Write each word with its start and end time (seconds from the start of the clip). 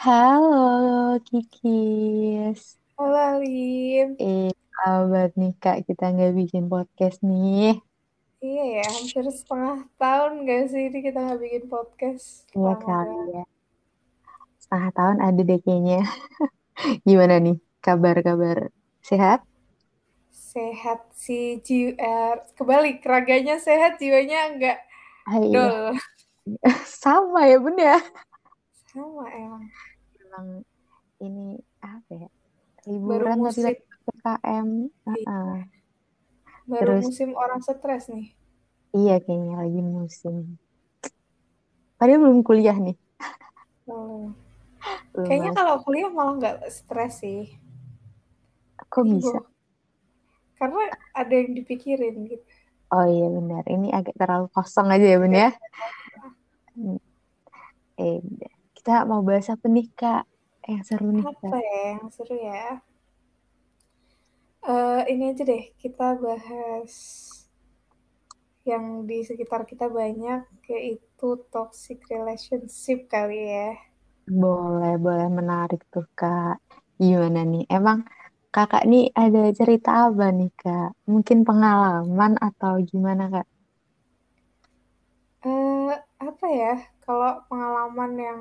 Halo 0.00 1.20
Kikis. 1.28 2.80
Halo 2.96 3.36
Alim. 3.36 4.16
Eh, 4.16 4.48
kabar 4.72 5.28
nih 5.36 5.52
Kak, 5.60 5.84
kita 5.84 6.08
nggak 6.16 6.40
bikin 6.40 6.72
podcast 6.72 7.20
nih. 7.20 7.76
Iya 8.40 8.80
ya, 8.80 8.84
hampir 8.96 9.28
setengah 9.28 9.84
tahun 10.00 10.48
gak 10.48 10.72
sih 10.72 10.88
ini 10.88 11.04
kita 11.04 11.20
nggak 11.20 11.40
bikin 11.44 11.64
podcast. 11.68 12.48
Iya 12.56 12.72
kali 12.80 13.12
ya. 13.28 13.44
Setengah 14.56 14.90
tahun 14.96 15.18
ada 15.20 15.40
deh 15.44 15.60
kayaknya. 15.60 16.00
Gimana 17.04 17.36
nih 17.36 17.60
kabar-kabar? 17.84 18.72
Sehat? 19.04 19.44
Sehat 20.32 21.12
sih, 21.12 21.60
jiwa, 21.60 22.40
kebalik, 22.56 23.04
raganya 23.04 23.60
sehat, 23.60 24.00
jiwanya 24.00 24.48
enggak 24.48 24.78
Ah, 25.28 25.36
iya. 25.44 25.52
dol. 25.52 25.84
Sama 27.04 27.44
ya 27.44 27.60
bun 27.60 27.76
ya. 27.76 28.00
Sama 28.88 29.28
emang. 29.28 29.68
Ini 31.20 31.46
apa 31.84 32.10
ya? 32.16 32.28
Baru 32.88 32.92
Liburan 32.96 33.36
tapi 33.36 33.44
musim, 33.44 33.64
lagi 33.64 33.82
PPKM. 33.84 34.68
Heeh. 35.04 35.56
baru 36.70 37.02
Terus 37.02 37.04
musim 37.10 37.30
orang 37.34 37.60
stres 37.66 38.06
nih. 38.06 38.30
iya 38.94 39.18
kayaknya 39.18 39.54
lagi 39.58 39.80
musim. 39.82 40.58
Padahal 41.98 42.20
belum 42.24 42.40
kuliah 42.46 42.76
nih. 42.78 42.96
Oh. 43.90 44.32
Belum 45.12 45.26
Kayaknya 45.28 45.50
kalau 45.52 45.76
kuliah 45.84 46.08
malah 46.08 46.34
nggak 46.40 46.56
stres 46.72 47.20
sih. 47.20 47.52
Kok 48.88 49.04
bisa? 49.04 49.44
Karena 50.56 50.88
ada 51.12 51.34
yang 51.34 51.52
dipikirin 51.52 52.30
gitu. 52.30 52.44
Oh 52.90 53.06
iya 53.06 53.28
benar. 53.28 53.62
Ini 53.68 53.88
agak 53.92 54.16
terlalu 54.16 54.46
kosong 54.50 54.88
aja 54.88 55.06
ya 55.06 55.18
bun 55.20 55.34
ya. 55.34 55.50
Hmm. 56.74 56.98
Eh. 58.00 58.18
Kita 58.80 58.92
mau 59.10 59.20
bahas 59.28 59.46
apa 59.54 59.66
nih 59.74 59.86
Kak? 59.98 60.22
Yang 60.70 60.82
seru 60.88 61.08
nih 61.18 61.28
Apa 61.28 61.42
Kak. 61.42 61.56
ya 61.68 61.76
yang 61.94 62.06
seru 62.14 62.34
ya? 62.48 62.62
Eh, 64.74 65.00
ini 65.12 65.24
aja 65.32 65.42
deh, 65.50 65.62
kita 65.82 66.06
bahas 66.24 66.94
yang 68.70 68.84
di 69.08 69.18
sekitar 69.28 69.62
kita 69.70 69.86
banyak, 69.98 70.40
yaitu 70.72 71.28
toxic 71.52 71.98
relationship 72.12 72.98
kali 73.12 73.40
ya. 73.52 73.68
Boleh, 74.42 74.92
boleh 75.04 75.28
menarik 75.38 75.80
tuh 75.92 76.04
Kak. 76.18 76.52
Gimana 77.04 77.38
nih? 77.52 77.62
Emang 77.76 77.98
Kakak 78.54 78.82
nih 78.90 79.02
ada 79.22 79.40
cerita 79.58 79.90
apa 80.06 80.24
nih 80.38 80.48
Kak? 80.60 80.86
Mungkin 81.12 81.38
pengalaman 81.48 82.32
atau 82.46 82.72
gimana 82.90 83.22
Kak? 83.34 83.46
Eh, 85.50 85.90
apa 86.28 86.46
ya? 86.60 86.72
Kalau 87.04 87.32
pengalaman 87.48 88.10
yang 88.26 88.38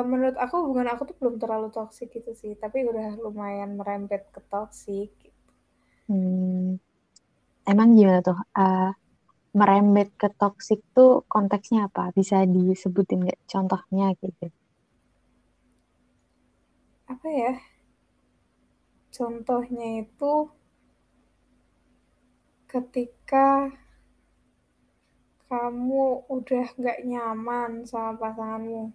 eh, 0.00 0.04
menurut 0.10 0.36
aku 0.44 0.54
hubungan 0.64 0.88
aku 0.92 1.02
tuh 1.08 1.16
belum 1.20 1.36
terlalu 1.42 1.68
toxic 1.76 2.08
gitu 2.16 2.32
sih, 2.42 2.52
tapi 2.62 2.78
udah 2.90 3.08
lumayan 3.24 3.70
merembet 3.78 4.22
ke 4.34 4.40
toxic. 4.52 5.12
Hmm, 6.08 6.80
emang 7.72 7.88
gimana 7.98 8.20
tuh? 8.28 8.38
Eh, 8.58 8.90
merembet 9.58 10.08
ke 10.20 10.28
toxic 10.40 10.80
tuh 10.96 11.10
konteksnya 11.32 11.80
apa? 11.88 12.02
Bisa 12.18 12.36
disebutin 12.54 13.20
nggak 13.26 13.40
contohnya 13.52 14.06
gitu? 14.22 14.46
Apa 17.12 17.28
ya? 17.28 17.52
Contohnya 19.16 20.06
itu 20.06 20.32
ketika 22.70 23.46
kamu 25.50 26.22
udah 26.30 26.66
nggak 26.78 26.98
nyaman 27.10 27.70
sama 27.90 28.14
pasanganmu 28.22 28.94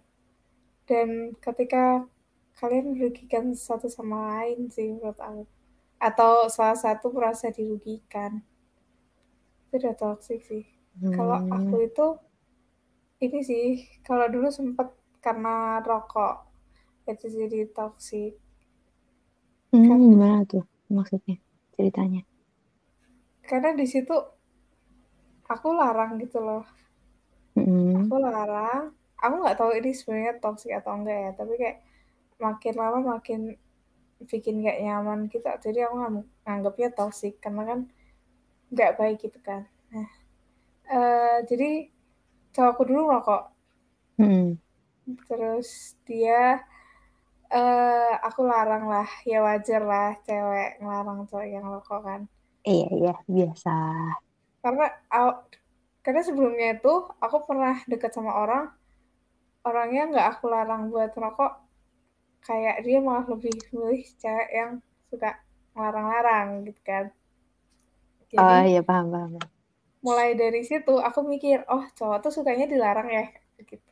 dan 0.90 1.08
ketika 1.44 1.84
kalian 2.58 2.86
merugikan 2.96 3.44
satu 3.66 3.86
sama 3.96 4.18
lain 4.32 4.60
sih 4.74 4.88
menurut 4.94 5.20
aku. 5.28 5.42
Atau 6.08 6.32
salah 6.56 6.78
satu 6.84 7.06
merasa 7.16 7.46
dirugikan. 7.56 8.32
Itu 9.66 9.74
udah 9.80 9.94
toxic 10.02 10.40
sih. 10.50 10.64
Kalau 11.14 11.38
aku 11.56 11.74
Hmm, 11.74 11.80
itu 11.88 12.06
ini 13.24 13.38
sih 13.48 13.64
kalau 14.06 14.26
dulu 14.34 14.48
sempet 14.58 14.88
karena 15.24 15.54
rokok 15.88 16.34
itu 17.12 17.26
jadi 17.38 17.60
toxic. 17.76 18.32
Hmm, 19.72 19.82
karena 19.86 20.04
gimana 20.12 20.36
tuh 20.50 20.62
maksudnya 20.96 21.34
ceritanya? 21.74 22.20
karena 23.48 23.70
di 23.78 23.86
situ 23.88 24.12
aku 25.52 25.68
larang 25.78 26.10
gitu 26.22 26.38
loh. 26.46 26.62
Hmm, 27.54 27.96
aku 27.98 28.14
larang 28.24 28.82
aku 29.26 29.36
nggak 29.42 29.58
tahu 29.60 29.70
ini 29.78 29.90
sebenarnya 29.98 30.34
toxic 30.42 30.70
atau 30.78 30.92
enggak 30.98 31.18
ya 31.24 31.30
tapi 31.40 31.52
kayak 31.62 31.78
makin 32.46 32.74
lama 32.82 32.98
makin 33.14 33.40
bikin 34.32 34.54
gak 34.66 34.78
nyaman 34.84 35.20
gitu. 35.32 35.46
Jadi 35.66 35.78
aku 35.86 35.94
ngang- 36.02 36.30
nganggapnya 36.46 36.88
toxic 36.98 37.34
karena 37.44 37.62
kan 37.70 37.80
nggak 38.72 38.92
baik 39.00 39.16
gitu 39.24 39.38
kan. 39.48 39.62
Nah 39.92 40.08
eh, 40.96 41.36
jadi 41.50 41.68
cowokku 42.54 42.82
dulu 42.90 43.02
rokok 43.12 43.42
hmm, 44.18 44.58
terus 45.28 45.94
dia 46.06 46.60
eh 47.60 48.12
aku 48.28 48.40
larang 48.50 48.84
lah 48.92 49.08
ya 49.30 49.38
wajar 49.46 49.80
lah 49.92 50.08
cewek 50.26 50.70
ngelarang 50.80 51.18
cowok 51.28 51.46
yang 51.54 51.64
rokok 51.74 52.00
kan. 52.08 52.20
Iya 52.70 52.86
iya 52.98 53.12
biasa. 53.34 53.70
karena 54.62 54.86
karena 56.04 56.20
sebelumnya 56.28 56.66
itu 56.78 56.92
aku 57.24 57.36
pernah 57.48 57.74
deket 57.90 58.10
sama 58.14 58.32
orang 58.42 58.64
orangnya 59.68 60.02
nggak 60.10 60.26
aku 60.32 60.44
larang 60.54 60.82
buat 60.92 61.10
rokok 61.22 61.52
kayak 62.46 62.76
dia 62.86 62.98
malah 63.06 63.26
lebih 63.34 63.56
milih 63.74 64.02
cewek 64.22 64.48
yang 64.58 64.72
suka 65.10 65.30
ngelarang-larang 65.74 66.48
gitu 66.66 66.80
kan. 66.90 67.04
Oh 68.42 68.60
jadi 68.60 68.68
iya 68.68 68.80
paham 68.88 69.06
paham. 69.12 69.32
mulai 70.06 70.30
dari 70.42 70.60
situ 70.70 70.94
aku 71.08 71.20
mikir 71.32 71.58
oh 71.74 71.84
cowok 71.98 72.18
tuh 72.24 72.32
sukanya 72.36 72.64
dilarang 72.72 73.08
ya? 73.16 73.24
Gitu. 73.70 73.88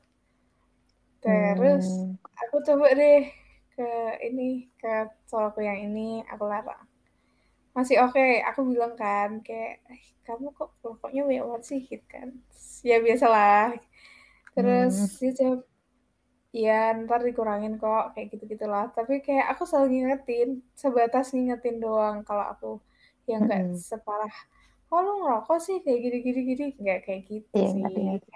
Terus 1.25 1.87
Hmm, 1.87 2.17
aku 2.43 2.57
coba 2.67 2.87
deh 3.01 3.21
ke 3.75 3.87
ini 4.29 4.49
ke 4.81 4.93
cowokku 5.31 5.61
yang 5.69 5.79
ini 5.87 6.23
aku 6.33 6.45
larang. 6.53 6.83
Masih 7.77 7.97
oke 8.05 8.25
aku 8.49 8.61
bilang 8.71 8.95
kan 9.03 9.31
kayak 9.47 9.73
"Eh, 9.93 10.03
kamu 10.27 10.47
kok 10.59 10.71
rokoknya 10.87 11.21
banyak 11.29 11.45
banget 11.49 11.65
sih? 11.71 11.81
Gitu 11.91 12.07
kan. 12.15 12.29
Ya 12.89 12.97
biasalah 13.07 13.77
terus 14.55 14.95
hmm, 14.95 15.19
dia 15.21 15.33
jawab 15.35 15.61
iya 16.55 16.81
ntar 17.03 17.21
dikurangin 17.27 17.77
kok 17.77 18.15
kayak 18.15 18.31
gitu 18.31 18.45
gitulah 18.55 18.87
tapi 18.95 19.19
kayak 19.21 19.51
aku 19.55 19.67
selalu 19.67 19.99
ngingetin 19.99 20.63
sebatas 20.79 21.35
ngingetin 21.35 21.83
doang 21.83 22.23
kalau 22.23 22.47
aku 22.47 22.71
yang 23.27 23.45
nggak 23.45 23.75
hmm. 23.75 23.79
separah 23.79 24.35
oh 24.95 25.01
lu 25.03 25.13
ngerokok 25.27 25.59
sih? 25.59 25.83
kayak 25.83 25.99
gini 26.07 26.19
gini 26.23 26.41
gini 26.55 26.67
nggak 26.79 27.01
kayak 27.03 27.23
gitu 27.27 27.51
Iya 27.59 27.67
sih 27.67 27.79
ngerti 27.83 28.01
ngerti. 28.07 28.31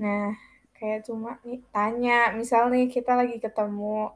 nah 0.00 0.32
kayak 0.78 1.04
cuma 1.04 1.36
nih 1.44 1.60
tanya 1.74 2.32
misal 2.32 2.72
nih 2.72 2.88
kita 2.88 3.12
lagi 3.12 3.36
ketemu 3.36 4.14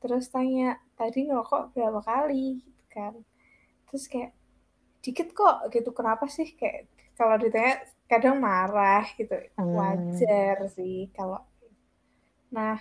terus 0.00 0.28
tanya 0.32 0.80
tadi 0.96 1.28
ngerokok 1.28 1.76
berapa 1.76 2.00
kali? 2.04 2.60
Gitu 2.60 2.84
kan. 2.92 3.14
Terus 3.88 4.04
kayak 4.08 4.32
dikit 5.00 5.28
kok 5.32 5.68
gitu. 5.72 5.92
Kenapa 5.92 6.28
sih? 6.28 6.48
Kayak 6.56 6.88
kalau 7.16 7.36
ditanya 7.36 7.84
kadang 8.10 8.36
marah 8.46 9.04
gitu 9.18 9.34
Hmm, 9.56 9.74
wajar 9.76 10.56
sih 10.76 10.96
kalau 11.16 11.38
nah 12.56 12.76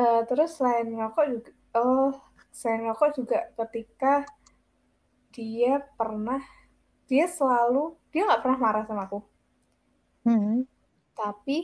eh, 0.00 0.20
terus 0.28 0.50
selain 0.56 0.86
ngerokok 0.96 1.26
juga 1.32 1.50
oh 1.80 2.12
selain 2.58 2.80
ngerokok 2.84 3.10
juga 3.18 3.38
ketika 3.58 4.12
dia 5.34 5.72
pernah 5.98 6.42
dia 7.10 7.26
selalu 7.38 7.84
dia 8.12 8.22
nggak 8.26 8.42
pernah 8.44 8.58
marah 8.64 8.84
sama 8.88 9.02
aku. 9.08 9.18
Hmm. 10.24 10.62
tapi 11.20 11.56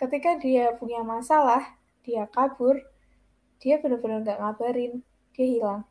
ketika 0.00 0.30
dia 0.44 0.64
punya 0.80 1.00
masalah 1.12 1.62
dia 2.04 2.22
kabur 2.34 2.76
dia 3.62 3.74
benar-benar 3.82 4.18
nggak 4.24 4.38
ngabarin 4.42 4.92
dia 5.34 5.46
hilang. 5.54 5.82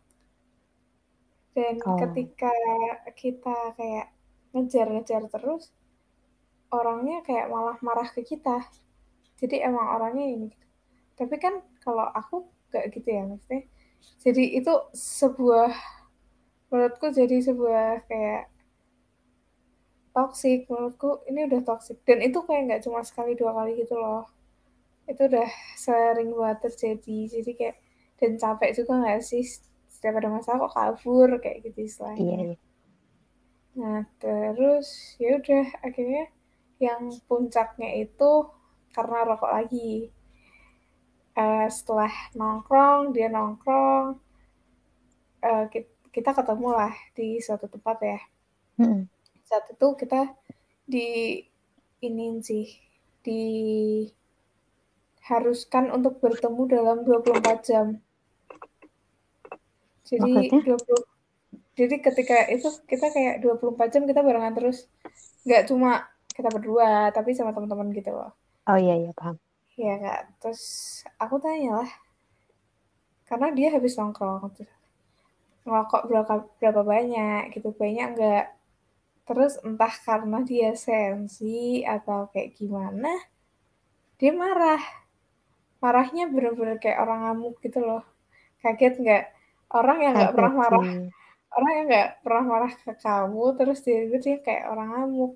Dan 1.56 1.76
Oh, 1.86 1.96
ketika 2.02 2.52
kita 3.22 3.56
kayak 3.80 4.08
ngejar-ngejar 4.54 5.24
terus 5.34 5.64
orangnya 6.80 7.24
kayak 7.28 7.48
malah 7.48 7.78
marah 7.80 8.10
ke 8.12 8.22
kita. 8.22 8.64
Jadi 9.40 9.64
emang 9.64 9.88
orangnya 10.00 10.26
ini 10.28 10.48
gitu. 10.52 10.68
tapi 11.16 11.40
kan 11.40 11.64
kalau 11.80 12.04
aku 12.12 12.44
gak 12.76 12.92
gitu 12.92 13.08
ya 13.08 13.24
maksudnya 13.24 13.64
jadi 14.20 14.44
itu 14.60 14.74
sebuah 14.92 15.72
menurutku 16.68 17.08
jadi 17.16 17.40
sebuah 17.40 18.04
kayak 18.10 18.52
toxic 20.16 20.66
menurutku 20.72 21.22
ini 21.28 21.46
udah 21.52 21.62
toxic. 21.68 22.00
Dan 22.08 22.24
itu 22.24 22.40
kayak 22.48 22.62
nggak 22.72 22.82
cuma 22.88 23.04
sekali 23.04 23.36
dua 23.36 23.52
kali 23.52 23.84
gitu 23.84 24.00
loh. 24.00 24.24
Itu 25.06 25.28
udah 25.28 25.50
sering 25.76 26.32
banget 26.32 26.72
terjadi. 26.72 27.20
Jadi 27.28 27.52
kayak 27.54 27.76
dan 28.16 28.40
capek 28.40 28.72
juga 28.80 28.94
nggak 29.04 29.22
sih? 29.22 29.44
Setiap 29.92 30.16
ada 30.24 30.32
masalah 30.32 30.58
kok 30.66 30.74
kabur 30.74 31.30
kayak 31.44 31.68
gitu 31.68 31.84
iya 31.84 31.88
istilahnya 31.88 32.36
iya. 32.36 32.58
nah 33.76 34.02
terus 34.24 35.18
ya 35.20 35.36
udah 35.36 35.68
akhirnya 35.84 36.32
yang 36.80 37.12
puncaknya 37.28 38.04
itu 38.04 38.48
karena 38.92 39.24
rokok 39.28 39.52
lagi 39.52 40.12
uh, 41.36 41.68
setelah 41.72 42.12
nongkrong 42.36 43.12
dia 43.12 43.30
nongkrong 43.32 44.20
uh, 45.44 45.68
kita 46.12 46.32
ketemu 46.32 46.72
lah 46.72 46.94
di 47.16 47.40
suatu 47.44 47.68
tempat 47.68 47.98
ya 48.00 48.20
hmm. 48.80 49.08
saat 49.44 49.70
itu 49.72 49.96
kita 50.00 50.36
di 50.88 51.44
ini 52.04 52.42
sih 52.44 52.68
diharuskan 53.26 55.92
untuk 55.92 56.20
bertemu 56.24 56.68
dalam 56.72 57.04
24 57.04 57.68
jam 57.68 58.00
jadi 60.06 60.54
Maksudnya? 60.54 60.78
20 61.76 61.76
jadi 61.76 62.00
ketika 62.00 62.48
itu 62.48 62.72
kita 62.88 63.12
kayak 63.12 63.44
24 63.44 63.92
jam 63.92 64.08
kita 64.08 64.24
barengan 64.24 64.56
terus 64.56 64.88
nggak 65.44 65.68
cuma 65.68 66.08
kita 66.36 66.52
berdua 66.52 67.10
tapi 67.16 67.32
sama 67.32 67.56
teman-teman 67.56 67.90
gitu 67.96 68.12
loh. 68.12 68.36
Oh 68.68 68.76
iya 68.76 69.00
iya 69.00 69.12
paham. 69.16 69.40
Iya 69.80 69.94
kak. 70.04 70.22
Terus 70.44 70.64
aku 71.16 71.40
tanya 71.40 71.82
lah 71.84 71.92
karena 73.26 73.50
dia 73.58 73.74
habis 73.74 73.98
nongkrong 73.98 74.54
terus 74.54 74.70
ngerokok 75.66 76.02
berapa 76.06 76.34
berapa 76.62 76.82
banyak 76.86 77.58
gitu 77.58 77.74
banyak 77.74 78.14
enggak 78.14 78.54
terus 79.26 79.58
entah 79.66 79.90
karena 79.90 80.46
dia 80.46 80.78
sensi 80.78 81.82
atau 81.82 82.30
kayak 82.30 82.54
gimana 82.54 83.10
dia 84.20 84.32
marah. 84.36 84.84
Marahnya 85.82 86.30
bener-bener 86.32 86.78
kayak 86.82 87.02
orang 87.04 87.20
ngamuk 87.26 87.58
gitu 87.62 87.84
loh. 87.84 88.04
Kaget 88.64 88.96
nggak? 89.02 89.26
Orang 89.70 89.98
yang 90.02 90.14
nggak 90.18 90.34
pernah 90.34 90.54
marah 90.54 90.86
orang 91.56 91.72
yang 91.72 91.86
nggak 91.88 92.10
pernah 92.20 92.44
marah 92.44 92.74
ke 92.76 92.94
kamu 93.00 93.46
terus 93.56 93.80
dia 93.82 94.00
dia 94.20 94.38
kayak 94.44 94.66
orang 94.68 94.88
ngamuk 94.92 95.34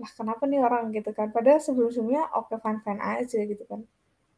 lah 0.00 0.10
kenapa 0.16 0.44
nih 0.48 0.60
orang? 0.62 0.92
Gitu 0.94 1.10
kan. 1.12 1.28
Padahal 1.34 1.60
sebelum-sebelumnya 1.60 2.32
oke 2.36 2.54
okay, 2.54 2.78
fine 2.84 3.02
aja 3.02 3.38
gitu 3.44 3.64
kan. 3.68 3.80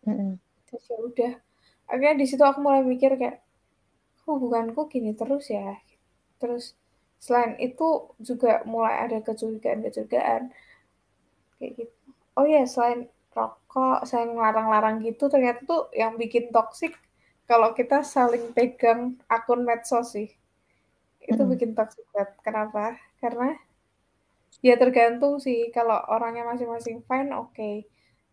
Mm 0.04 0.14
-hmm. 0.14 0.30
terus 0.70 0.84
ya 0.90 0.96
udah. 0.98 1.32
Akhirnya 1.88 2.14
di 2.16 2.26
situ 2.28 2.42
aku 2.42 2.58
mulai 2.64 2.80
mikir 2.82 3.14
kayak 3.20 3.44
hubunganku 4.24 4.88
gini 4.88 5.12
terus 5.12 5.52
ya? 5.52 5.76
Terus 6.40 6.74
selain 7.20 7.56
itu 7.60 8.12
juga 8.20 8.64
mulai 8.68 9.08
ada 9.08 9.18
kecurigaan-kecurigaan. 9.20 10.52
Kayak 11.60 11.70
gitu. 11.78 11.94
Oh 12.34 12.44
ya 12.48 12.66
selain 12.66 13.08
rokok 13.34 14.06
selain 14.06 14.30
ngelarang-larang 14.34 15.02
gitu 15.02 15.26
ternyata 15.26 15.60
tuh 15.66 15.90
yang 15.90 16.14
bikin 16.14 16.54
toksik 16.54 16.94
kalau 17.44 17.74
kita 17.74 18.00
saling 18.06 18.54
pegang 18.56 19.20
akun 19.28 19.66
medsos 19.68 20.16
sih. 20.16 20.32
Itu 21.24 21.44
hmm. 21.44 21.50
bikin 21.56 21.70
toksik 21.76 22.04
banget. 22.12 22.30
Kenapa? 22.40 22.96
Karena 23.20 23.56
ya 24.60 24.76
tergantung 24.76 25.42
sih 25.42 25.72
kalau 25.74 25.98
orangnya 26.12 26.46
masing-masing 26.46 27.02
fine 27.06 27.30
oke 27.34 27.50
okay. 27.54 27.88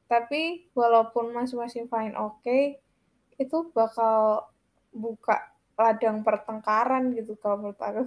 tapi 0.05 0.67
walaupun 0.75 1.31
masing-masing 1.33 1.87
fine 1.87 2.13
oke 2.19 2.43
okay, 2.43 2.81
itu 3.41 3.71
bakal 3.73 4.45
buka 4.91 5.51
ladang 5.81 6.21
pertengkaran 6.21 7.15
gitu 7.17 7.33
kalau 7.41 7.65
menurut 7.65 7.81
aku. 7.81 8.03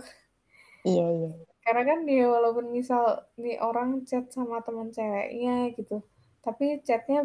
Iya 0.84 1.06
iya. 1.10 1.30
Karena 1.64 1.82
kan 1.88 1.98
dia 2.04 2.28
walaupun 2.28 2.68
misal 2.70 3.24
nih 3.40 3.56
orang 3.58 4.04
chat 4.04 4.28
sama 4.28 4.60
teman 4.60 4.92
ceweknya 4.92 5.72
gitu, 5.72 6.04
tapi 6.44 6.84
chatnya 6.84 7.24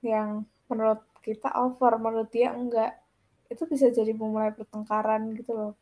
yang 0.00 0.48
menurut 0.66 1.04
kita 1.20 1.52
over, 1.60 2.00
menurut 2.00 2.32
dia 2.32 2.56
enggak, 2.56 2.96
itu 3.52 3.68
bisa 3.68 3.92
jadi 3.92 4.16
memulai 4.16 4.56
pertengkaran 4.56 5.36
gitu 5.36 5.52
loh. 5.52 5.72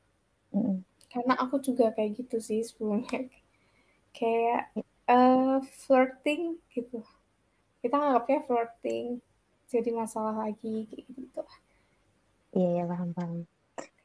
Mm. 0.50 0.82
Karena 1.06 1.38
aku 1.38 1.62
juga 1.62 1.94
kayak 1.94 2.18
gitu 2.18 2.42
sih 2.42 2.66
sebelumnya, 2.66 3.30
kayak 4.14 4.70
uh, 5.10 5.58
flirting 5.84 6.56
gitu. 6.70 7.02
Kita 7.82 8.00
nganggapnya 8.00 8.40
flirting, 8.48 9.20
jadi 9.68 9.90
masalah 9.92 10.48
lagi 10.48 10.88
kayak 10.88 11.06
gitu. 11.12 11.42
Iya, 12.54 12.68
iya 12.80 12.84
paham 12.86 13.10
paham. 13.12 13.32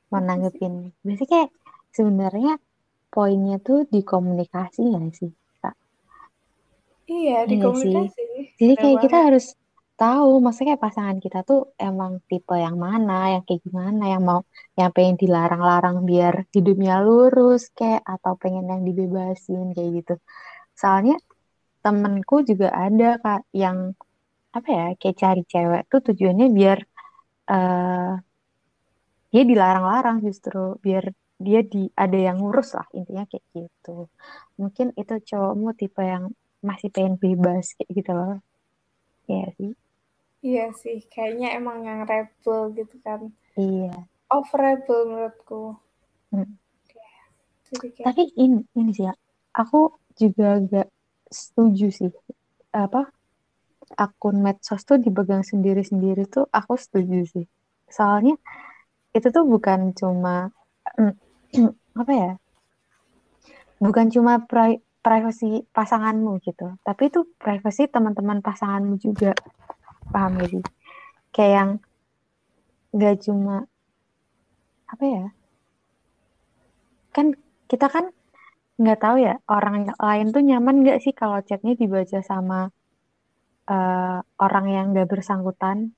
Mau 0.10 0.20
nanggepin. 0.20 0.92
Berarti 1.06 1.26
kayak 1.30 1.50
sebenarnya 1.94 2.58
poinnya 3.14 3.62
tuh 3.62 3.86
di 3.86 4.02
komunikasi 4.02 4.82
nggak 4.90 5.14
sih 5.14 5.32
kak? 5.62 5.76
Iya 7.06 7.46
di 7.46 7.56
iya 7.58 7.64
komunikasi. 7.64 8.24
Jadi 8.58 8.74
kayak 8.76 8.98
kita 9.06 9.18
harus 9.30 9.54
tahu 10.02 10.30
maksudnya 10.46 10.76
pasangan 10.86 11.18
kita 11.26 11.38
tuh 11.50 11.60
emang 11.88 12.12
tipe 12.30 12.56
yang 12.66 12.78
mana 12.86 13.14
yang 13.34 13.44
kayak 13.48 13.62
gimana 13.68 14.04
yang 14.14 14.24
mau 14.30 14.40
yang 14.80 14.90
pengen 14.96 15.16
dilarang-larang 15.22 15.98
biar 16.10 16.36
hidupnya 16.56 16.94
lurus 17.06 17.62
kayak 17.78 18.02
atau 18.14 18.34
pengen 18.42 18.66
yang 18.72 18.82
dibebasin 18.88 19.66
kayak 19.76 19.90
gitu. 19.98 20.14
Soalnya 20.82 21.16
temenku 21.84 22.36
juga 22.50 22.68
ada 22.86 23.06
kak 23.24 23.42
yang 23.64 23.78
apa 24.58 24.70
ya 24.78 24.86
kayak 25.00 25.18
cari 25.22 25.42
cewek 25.52 25.82
tuh 25.92 26.02
tujuannya 26.08 26.48
biar 26.58 26.80
uh, 27.54 28.12
dia 29.32 29.44
dilarang-larang 29.52 30.18
justru 30.26 30.60
biar 30.86 31.04
dia 31.46 31.60
di 31.74 31.80
ada 32.04 32.18
yang 32.28 32.38
ngurus 32.42 32.70
lah 32.78 32.88
intinya 32.98 33.24
kayak 33.32 33.46
gitu. 33.58 33.90
Mungkin 34.60 34.88
itu 35.02 35.14
cowokmu 35.30 35.70
tipe 35.80 36.02
yang 36.14 36.24
masih 36.68 36.90
pengen 36.96 37.16
bebas 37.24 37.66
kayak 37.78 37.90
gitu 37.98 38.12
loh. 38.20 38.34
Iya 39.30 39.48
sih 39.60 39.89
iya 40.40 40.72
sih 40.76 41.04
kayaknya 41.12 41.56
emang 41.60 41.84
yang 41.84 42.04
rebel 42.08 42.72
gitu 42.76 42.96
kan. 43.04 43.32
Iya. 43.60 43.94
Off 44.32 44.52
rebel 44.56 45.00
menurutku. 45.10 45.76
Hmm. 46.30 46.58
kayak... 47.70 48.06
tapi 48.06 48.30
ini 48.38 48.62
ini 48.78 48.92
sih 48.94 49.06
ya 49.10 49.14
aku 49.54 49.98
juga 50.14 50.62
gak 50.62 50.90
setuju 51.30 51.90
sih 51.90 52.10
apa 52.70 53.10
akun 53.98 54.46
medsos 54.46 54.86
tuh 54.86 55.02
dipegang 55.02 55.42
sendiri-sendiri 55.42 56.30
tuh 56.30 56.46
aku 56.54 56.78
setuju 56.78 57.26
sih. 57.26 57.46
Soalnya 57.90 58.38
itu 59.14 59.28
tuh 59.34 59.46
bukan 59.46 59.98
cuma 59.98 60.54
apa 62.02 62.14
ya 62.14 62.32
bukan 63.82 64.12
cuma 64.12 64.44
pri 64.44 64.84
privasi 65.00 65.64
pasanganmu 65.72 66.44
gitu 66.44 66.76
tapi 66.84 67.08
itu 67.08 67.26
privasi 67.40 67.88
teman-teman 67.88 68.44
pasanganmu 68.44 69.00
juga 69.00 69.32
paham 70.14 70.38
gak 70.42 70.50
sih 70.52 70.64
kayak 71.32 71.54
yang 71.54 71.72
nggak 72.90 73.18
cuma 73.22 73.70
apa 74.90 75.04
ya 75.06 75.26
kan 77.14 77.38
kita 77.70 77.86
kan 77.86 78.10
nggak 78.82 79.00
tahu 79.00 79.22
ya 79.22 79.38
orang 79.46 79.94
lain 79.94 80.28
tuh 80.34 80.42
nyaman 80.42 80.82
nggak 80.82 81.00
sih 81.04 81.14
kalau 81.14 81.38
chatnya 81.46 81.78
dibaca 81.78 82.20
sama 82.26 82.74
uh, 83.70 84.20
orang 84.42 84.66
yang 84.72 84.86
nggak 84.96 85.10
bersangkutan 85.10 85.94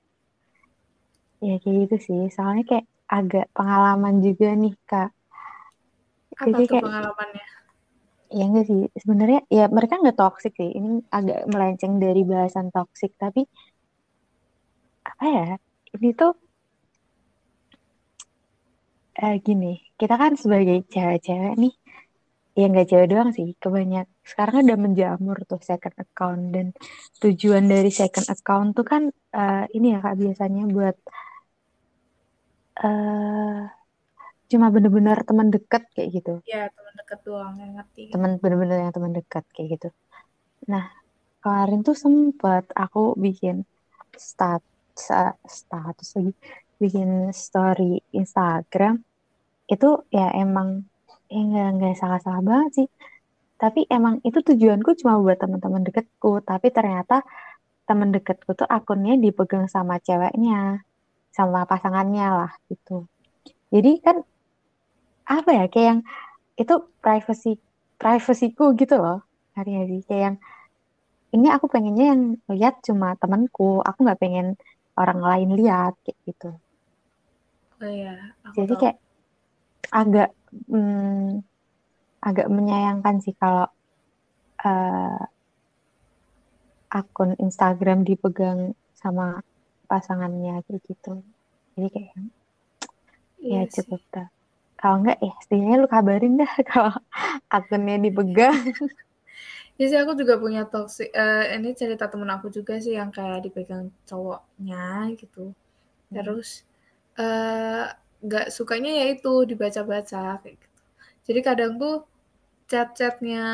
ya 1.39 1.55
kayak 1.63 1.87
gitu 1.87 1.95
sih 2.11 2.21
soalnya 2.27 2.67
kayak 2.67 2.85
agak 3.11 3.51
pengalaman 3.51 4.23
juga 4.23 4.55
nih 4.55 4.73
kak. 4.87 5.11
Apa 6.39 6.47
Jadi 6.47 6.63
tuh 6.63 6.67
kayak, 6.71 6.83
pengalamannya? 6.87 7.45
Ya 8.31 8.43
enggak 8.47 8.65
sih, 8.71 8.81
sebenarnya 8.95 9.41
ya 9.51 9.65
mereka 9.67 9.99
nggak 9.99 10.15
toksik 10.15 10.55
sih. 10.55 10.71
Ini 10.71 11.11
agak 11.11 11.51
melenceng 11.51 11.99
dari 11.99 12.23
bahasan 12.23 12.71
toksik, 12.71 13.11
tapi 13.19 13.43
apa 15.05 15.25
ya? 15.25 15.47
Ini 15.91 16.09
tuh 16.15 16.33
eh, 19.21 19.37
gini, 19.43 19.77
kita 19.99 20.15
kan 20.17 20.33
sebagai 20.39 20.81
cewek-cewek 20.87 21.53
nih, 21.61 21.73
ya 22.57 22.65
nggak 22.71 22.87
cewek 22.89 23.07
doang 23.11 23.29
sih, 23.35 23.53
kebanyak 23.61 24.07
sekarang 24.25 24.65
udah 24.65 24.79
menjamur 24.79 25.37
tuh 25.45 25.61
second 25.61 25.95
account 25.99 26.41
dan 26.55 26.67
tujuan 27.21 27.65
dari 27.67 27.91
second 27.93 28.27
account 28.31 28.73
tuh 28.77 28.85
kan 28.87 29.03
uh, 29.35 29.65
ini 29.75 29.93
ya 29.93 29.99
kak 29.99 30.15
biasanya 30.17 30.63
buat 30.71 30.95
uh, 32.81 33.67
cuma 34.51 34.67
bener-bener 34.67 35.17
teman 35.23 35.47
dekat 35.47 35.83
kayak 35.95 36.09
gitu. 36.11 36.33
Iya, 36.43 36.67
teman 36.75 36.93
dekat 36.97 37.19
doang 37.23 37.53
yang 37.55 37.71
ngerti. 37.79 38.03
Teman 38.11 38.31
bener-bener 38.39 38.77
yang 38.83 38.91
teman 38.91 39.13
dekat 39.15 39.43
kayak 39.55 39.79
gitu. 39.79 39.89
Nah, 40.67 40.91
kemarin 41.39 41.81
tuh 41.87 41.95
sempet 41.95 42.67
aku 42.75 43.15
bikin 43.15 43.63
stat 44.15 44.59
status 45.45 46.09
lagi 46.17 46.33
bikin 46.81 47.29
story 47.31 48.01
Instagram 48.11 49.01
itu 49.69 49.89
ya 50.11 50.33
emang 50.35 50.83
ya 51.31 51.71
nggak 51.71 51.95
salah-salah 51.95 52.43
banget 52.43 52.71
sih 52.83 52.87
tapi 53.61 53.85
emang 53.87 54.19
itu 54.25 54.41
tujuanku 54.41 54.97
cuma 54.99 55.21
buat 55.21 55.37
teman-teman 55.37 55.85
deketku 55.85 56.41
tapi 56.41 56.73
ternyata 56.73 57.21
teman 57.85 58.09
deketku 58.09 58.57
tuh 58.57 58.65
akunnya 58.65 59.15
dipegang 59.19 59.69
sama 59.69 60.01
ceweknya 60.01 60.81
sama 61.31 61.63
pasangannya 61.63 62.27
lah 62.27 62.51
gitu. 62.67 63.07
Jadi 63.71 63.91
kan 64.03 64.19
apa 65.27 65.49
ya 65.55 65.65
kayak 65.71 65.87
yang 65.87 66.01
itu 66.59 66.75
privacy 66.99 67.55
privasiku 67.95 68.75
gitu 68.75 68.99
loh 68.99 69.23
hari 69.55 69.71
sih 69.87 70.01
kayak 70.07 70.21
yang 70.27 70.37
ini 71.31 71.47
aku 71.47 71.71
pengennya 71.71 72.05
yang 72.11 72.21
lihat 72.51 72.83
cuma 72.83 73.15
temanku 73.15 73.79
aku 73.79 74.03
nggak 74.03 74.19
pengen 74.19 74.47
orang 74.97 75.19
lain 75.21 75.49
lihat 75.55 75.93
kayak 76.03 76.19
gitu. 76.27 76.51
Oh 77.81 77.89
iya 77.89 78.35
aku 78.45 78.55
jadi 78.61 78.73
tahu. 78.75 78.81
kayak 78.81 78.97
agak 79.91 80.29
hmm, 80.69 81.41
agak 82.21 82.47
menyayangkan 82.51 83.15
sih 83.23 83.33
kalau 83.35 83.65
uh, 84.61 85.21
akun 86.91 87.33
Instagram 87.39 88.03
dipegang 88.03 88.75
sama 88.93 89.41
pasangannya 89.87 90.61
kayak 90.67 90.81
gitu. 90.85 91.23
Jadi 91.75 91.87
kayak 91.89 92.13
Iya 93.41 93.65
ya 93.65 93.71
cukup 93.73 94.01
dah. 94.13 94.27
Kalau 94.77 95.01
enggak 95.01 95.17
ya 95.17 95.33
setidaknya 95.41 95.75
lu 95.81 95.89
kabarin 95.89 96.37
dah 96.37 96.53
kalau 96.69 96.93
akunnya 97.49 97.97
dipegang 97.97 98.57
Ya 99.79 99.85
sih 99.89 99.97
aku 99.97 100.13
juga 100.13 100.37
punya 100.37 100.67
toxic 100.67 101.09
uh, 101.15 101.47
ini 101.57 101.73
cerita 101.73 102.05
temen 102.11 102.29
aku 102.29 102.51
juga 102.53 102.77
sih 102.77 102.93
yang 102.95 103.09
kayak 103.09 103.47
dipegang 103.47 103.89
cowoknya 104.05 105.09
gitu. 105.17 105.51
Hmm. 106.11 106.13
Terus 106.15 106.67
eh, 107.17 107.85
nggak 108.21 108.47
sukanya 108.53 108.91
ya 108.93 109.05
itu 109.17 109.33
dibaca-baca 109.49 110.39
kayak 110.41 110.55
gitu. 110.59 110.81
Jadi 111.31 111.39
kadang 111.41 111.71
tuh 111.81 112.05
chat-chatnya 112.69 113.45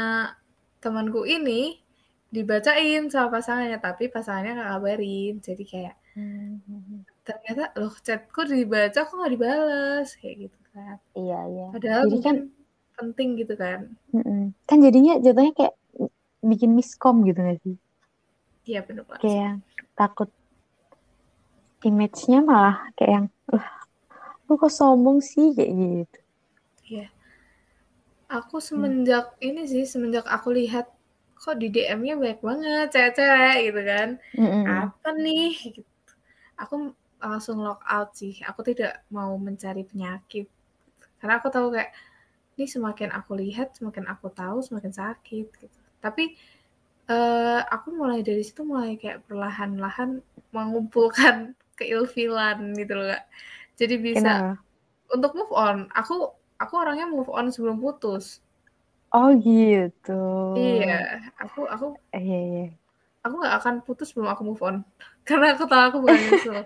temanku 0.84 1.24
ini 1.26 1.80
dibacain 2.28 3.08
sama 3.08 3.40
pasangannya 3.40 3.80
tapi 3.80 4.12
pasangannya 4.12 4.60
nggak 4.60 4.72
kabarin. 4.76 5.34
Jadi 5.40 5.64
kayak 5.64 5.96
hmm. 6.20 7.08
ternyata 7.24 7.72
loh 7.80 7.96
chatku 8.04 8.44
dibaca 8.44 9.00
kok 9.08 9.16
nggak 9.16 9.34
dibalas 9.34 10.10
kayak 10.20 10.36
gitu 10.48 10.60
kan. 10.76 10.98
Iya 11.16 11.40
iya. 11.48 11.68
Padahal 11.72 12.04
Jadi 12.12 12.20
kan 12.24 12.38
penting 12.98 13.30
gitu 13.40 13.54
kan. 13.56 13.80
Kan 14.68 14.78
jadinya 14.84 15.22
jatuhnya 15.22 15.54
kayak 15.56 15.76
bikin 16.48 16.74
miskom 16.74 17.28
gitu 17.28 17.40
gak 17.44 17.60
sih? 17.62 17.76
Iya 18.68 18.84
benar 18.84 19.04
banget. 19.08 19.22
Kayak 19.24 19.40
yang 19.40 19.60
takut 19.96 20.30
image-nya 21.86 22.40
malah 22.44 22.78
kayak 23.00 23.12
yang 23.12 23.28
lu 24.48 24.54
kok 24.56 24.72
sombong 24.72 25.20
sih 25.24 25.56
kayak 25.56 25.72
gitu. 25.72 26.20
Iya. 26.88 27.08
Aku 28.28 28.60
semenjak 28.60 29.40
hmm. 29.40 29.48
ini 29.48 29.62
sih 29.68 29.84
semenjak 29.88 30.28
aku 30.28 30.52
lihat 30.52 30.92
kok 31.38 31.56
di 31.62 31.70
DM-nya 31.70 32.18
banyak 32.18 32.42
banget 32.42 32.88
cewek-cewek 32.92 33.58
gitu 33.72 33.82
kan. 33.86 34.10
Mm-hmm. 34.36 34.64
Apa 34.68 35.10
nih 35.16 35.54
gitu. 35.80 35.92
Aku 36.58 36.92
langsung 37.22 37.62
lock 37.62 37.86
out 37.86 38.18
sih. 38.18 38.36
Aku 38.44 38.66
tidak 38.66 39.06
mau 39.14 39.38
mencari 39.38 39.86
penyakit. 39.86 40.50
Karena 41.22 41.38
aku 41.40 41.48
tahu 41.54 41.72
kayak 41.72 41.94
ini 42.58 42.66
semakin 42.66 43.14
aku 43.14 43.38
lihat, 43.38 43.78
semakin 43.78 44.10
aku 44.10 44.34
tahu, 44.34 44.66
semakin 44.66 44.90
sakit 44.90 45.48
gitu 45.62 45.80
tapi 46.08 46.40
uh, 47.12 47.62
aku 47.68 47.92
mulai 47.92 48.24
dari 48.24 48.40
situ 48.48 48.64
mulai 48.64 48.96
kayak 48.96 49.28
perlahan-lahan 49.28 50.24
mengumpulkan 50.56 51.52
keilfilan 51.80 52.74
gitu 52.80 52.94
loh 52.96 53.12
kak. 53.12 53.24
Jadi 53.78 53.96
bisa 54.00 54.32
Kenapa? 54.42 54.64
untuk 55.14 55.32
move 55.38 55.54
on 55.54 55.78
aku 55.92 56.32
aku 56.58 56.74
orangnya 56.80 57.06
move 57.12 57.30
on 57.30 57.52
sebelum 57.52 57.78
putus. 57.84 58.40
Oh 59.12 59.36
gitu. 59.36 60.24
Iya 60.56 61.28
aku 61.38 61.68
aku 61.68 61.86
eh, 62.16 62.24
iya 62.24 62.40
iya. 62.40 62.66
aku 63.22 63.34
nggak 63.44 63.56
akan 63.60 63.76
putus 63.84 64.16
sebelum 64.16 64.32
aku 64.32 64.42
move 64.48 64.64
on. 64.64 64.76
Karena 65.28 65.54
aku 65.54 65.68
tahu 65.68 65.84
aku 65.92 65.98
bukan 66.00 66.24
nyesel 66.24 66.66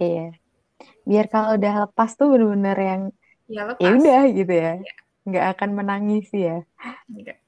iya 0.00 0.32
biar 1.08 1.26
kalau 1.32 1.58
udah 1.58 1.72
lepas 1.88 2.10
tuh 2.18 2.26
bener-bener 2.32 2.78
yang 2.78 3.02
ya, 3.50 3.62
ya 3.76 3.88
udah 3.98 4.22
gitu 4.32 4.52
ya, 4.52 4.72
ya 4.80 4.94
nggak 5.26 5.46
akan 5.58 5.70
menangis 5.74 6.28
ya? 6.34 6.62
Enggak. 7.06 7.38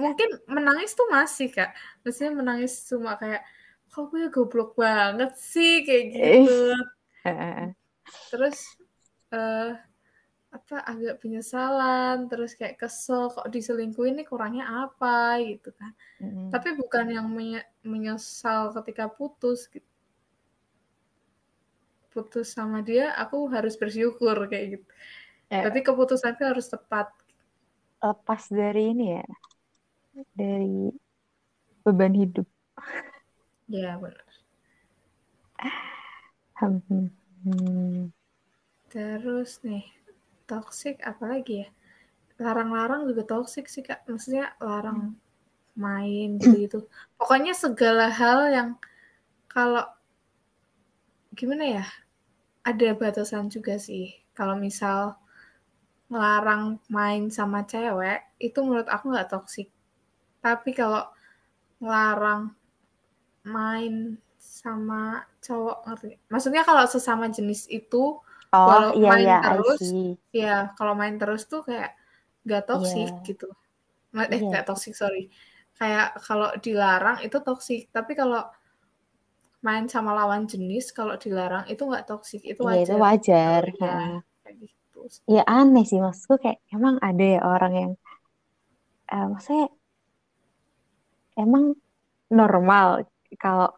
mungkin 0.00 0.40
menangis 0.48 0.96
tuh 0.96 1.08
masih 1.12 1.52
kak. 1.52 1.76
Maksudnya 2.00 2.32
menangis 2.32 2.72
cuma 2.88 3.20
kayak 3.20 3.44
kok 3.92 4.08
gue 4.08 4.32
goblok 4.32 4.76
banget 4.76 5.36
sih? 5.36 5.84
Kayak 5.84 6.04
gitu. 6.16 6.58
Terus 8.32 8.58
uh, 9.36 9.76
apa 10.50 10.82
agak 10.82 11.22
penyesalan 11.22 12.26
terus 12.26 12.58
kayak 12.58 12.80
kesel 12.80 13.30
kok 13.30 13.46
diselingkuhin 13.52 14.16
ini 14.16 14.24
kurangnya 14.24 14.88
apa? 14.88 15.40
Gitu 15.44 15.72
kan. 15.76 15.92
Mm-hmm. 16.20 16.52
tapi 16.52 16.76
bukan 16.76 17.06
yang 17.08 17.28
menyesal 17.84 18.76
ketika 18.80 19.08
putus 19.08 19.68
gitu. 19.72 19.86
Putus 22.10 22.50
sama 22.52 22.82
dia 22.82 23.14
aku 23.14 23.46
harus 23.48 23.78
bersyukur 23.78 24.34
kayak 24.50 24.80
gitu 24.80 24.86
Ya. 25.50 25.66
Berarti 25.66 25.82
keputusannya 25.82 26.46
harus 26.46 26.70
tepat. 26.70 27.10
Lepas 28.00 28.46
dari 28.48 28.94
ini 28.94 29.18
ya, 29.18 29.26
dari 30.32 30.94
beban 31.82 32.14
hidup. 32.14 32.46
Ya 33.66 33.98
benar. 33.98 34.24
Hmm. 36.60 38.14
Terus 38.90 39.58
nih, 39.66 39.84
toxic 40.46 41.02
apalagi 41.02 41.66
ya? 41.66 41.68
Larang-larang 42.38 43.10
juga 43.10 43.26
toxic 43.26 43.66
sih 43.66 43.82
kak. 43.82 44.06
Maksudnya 44.06 44.54
larang 44.62 45.18
main 45.74 46.38
gitu-gitu. 46.38 46.86
Pokoknya 47.18 47.58
segala 47.58 48.06
hal 48.06 48.54
yang 48.54 48.68
kalau 49.50 49.82
gimana 51.34 51.82
ya? 51.82 51.86
Ada 52.62 52.92
batasan 52.94 53.48
juga 53.50 53.80
sih. 53.80 54.14
Kalau 54.36 54.54
misal 54.54 55.16
ngelarang 56.10 56.82
main 56.90 57.30
sama 57.30 57.62
cewek 57.62 58.34
itu 58.42 58.58
menurut 58.66 58.90
aku 58.90 59.14
nggak 59.14 59.30
toksik 59.30 59.70
tapi 60.42 60.74
kalau 60.74 61.06
ngelarang 61.78 62.50
main 63.46 64.18
sama 64.36 65.22
cowok 65.38 65.86
ngerti 65.86 66.18
maksudnya 66.26 66.66
kalau 66.66 66.84
sesama 66.90 67.30
jenis 67.30 67.70
itu 67.70 68.18
oh, 68.18 68.50
kalau 68.50 68.90
iya, 68.98 69.10
main 69.14 69.24
iya, 69.24 69.38
terus 69.46 69.80
ya 70.34 70.56
kalau 70.74 70.98
main 70.98 71.14
terus 71.14 71.46
tuh 71.46 71.62
kayak 71.62 71.94
nggak 72.42 72.66
toksik 72.66 73.06
yeah. 73.06 73.24
gitu 73.24 73.48
eh 74.18 74.26
yeah. 74.26 74.42
nggak 74.50 74.66
toksik 74.66 74.98
sorry 74.98 75.30
kayak 75.78 76.18
kalau 76.26 76.50
dilarang 76.58 77.22
itu 77.22 77.38
toksik 77.38 77.86
tapi 77.94 78.18
kalau 78.18 78.50
main 79.62 79.86
sama 79.86 80.16
lawan 80.16 80.50
jenis 80.50 80.90
kalau 80.90 81.14
dilarang 81.14 81.68
itu 81.70 81.84
nggak 81.84 82.08
toksik 82.08 82.40
itu 82.42 82.64
wajar. 82.64 82.80
Yeah, 82.80 82.84
itu 82.88 82.96
wajar. 82.96 83.62
Ya, 83.62 83.72
gitu 83.76 84.29
ya 85.28 85.42
aneh 85.46 85.84
sih. 85.86 86.00
Maksudku 86.00 86.40
kayak 86.42 86.58
emang 86.74 86.96
ada 87.00 87.24
ya 87.24 87.40
orang 87.44 87.72
yang 87.74 87.92
uh, 89.12 89.26
maksudnya 89.32 89.68
emang 91.38 91.74
normal 92.30 93.08
kalau 93.38 93.70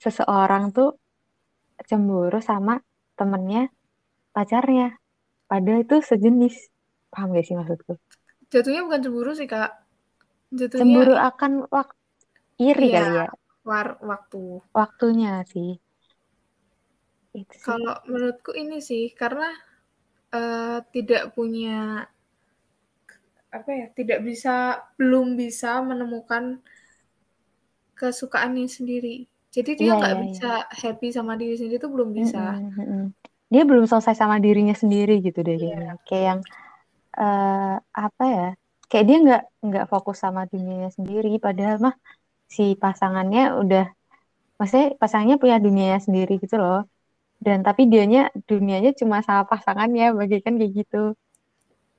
seseorang 0.00 0.72
tuh 0.72 0.96
cemburu 1.88 2.38
sama 2.42 2.80
temennya 3.16 3.68
pacarnya. 4.34 4.96
Padahal 5.50 5.82
itu 5.82 5.96
sejenis. 6.02 6.54
Paham 7.10 7.34
gak 7.34 7.42
sih 7.42 7.58
maksudku 7.58 7.98
jatuhnya 8.50 8.82
bukan 8.84 9.00
cemburu 9.00 9.32
sih 9.32 9.46
kak. 9.46 9.70
Jatuhnya 10.50 10.82
cemburu 10.82 11.14
akan 11.14 11.52
waktu 11.70 11.96
iri 12.60 12.88
iya, 12.92 12.98
kali 13.00 13.16
ya. 13.16 13.28
war 13.64 13.88
waktu. 14.02 14.42
Waktunya 14.74 15.46
sih. 15.46 15.78
Kalau 17.62 18.02
menurutku 18.10 18.50
ini 18.58 18.82
sih 18.82 19.14
karena 19.14 19.54
uh, 20.34 20.78
tidak 20.90 21.34
punya 21.34 22.06
apa 23.50 23.70
ya 23.74 23.86
tidak 23.94 24.22
bisa 24.22 24.78
belum 24.94 25.34
bisa 25.34 25.82
menemukan 25.82 26.62
kesukaannya 27.98 28.70
sendiri 28.70 29.26
jadi 29.50 29.70
dia 29.74 29.86
iya, 29.90 29.98
nggak 29.98 30.14
yeah, 30.14 30.20
yeah, 30.22 30.28
bisa 30.30 30.50
yeah. 30.54 30.64
happy 30.86 31.08
sama 31.10 31.34
diri 31.34 31.58
sendiri 31.58 31.82
itu 31.82 31.90
belum 31.90 32.10
bisa 32.14 32.42
mm 32.56 32.70
-hmm. 32.70 33.04
dia 33.50 33.62
belum 33.66 33.84
selesai 33.90 34.14
sama 34.14 34.38
dirinya 34.38 34.74
sendiri 34.78 35.18
gitu 35.18 35.42
deh 35.42 35.58
yeah. 35.58 35.98
kayak 36.06 36.24
yang 36.24 36.40
uh, 37.18 37.82
apa 37.90 38.24
ya 38.24 38.48
kayak 38.86 39.04
dia 39.06 39.18
nggak 39.18 39.42
nggak 39.66 39.86
fokus 39.90 40.22
sama 40.22 40.46
dunianya 40.46 40.94
sendiri 40.94 41.42
padahal 41.42 41.90
mah 41.90 41.94
si 42.46 42.78
pasangannya 42.78 43.54
udah 43.58 43.86
maksudnya 44.58 44.94
pasangannya 44.98 45.36
punya 45.42 45.56
dunianya 45.58 45.98
sendiri 46.02 46.38
gitu 46.38 46.58
loh 46.58 46.86
dan 47.40 47.64
tapi 47.64 47.88
dianya 47.88 48.28
dunianya 48.44 48.92
cuma 48.92 49.24
sama 49.24 49.48
pasangannya 49.48 50.12
bagikan 50.12 50.60
kayak 50.60 50.84
gitu 50.84 51.16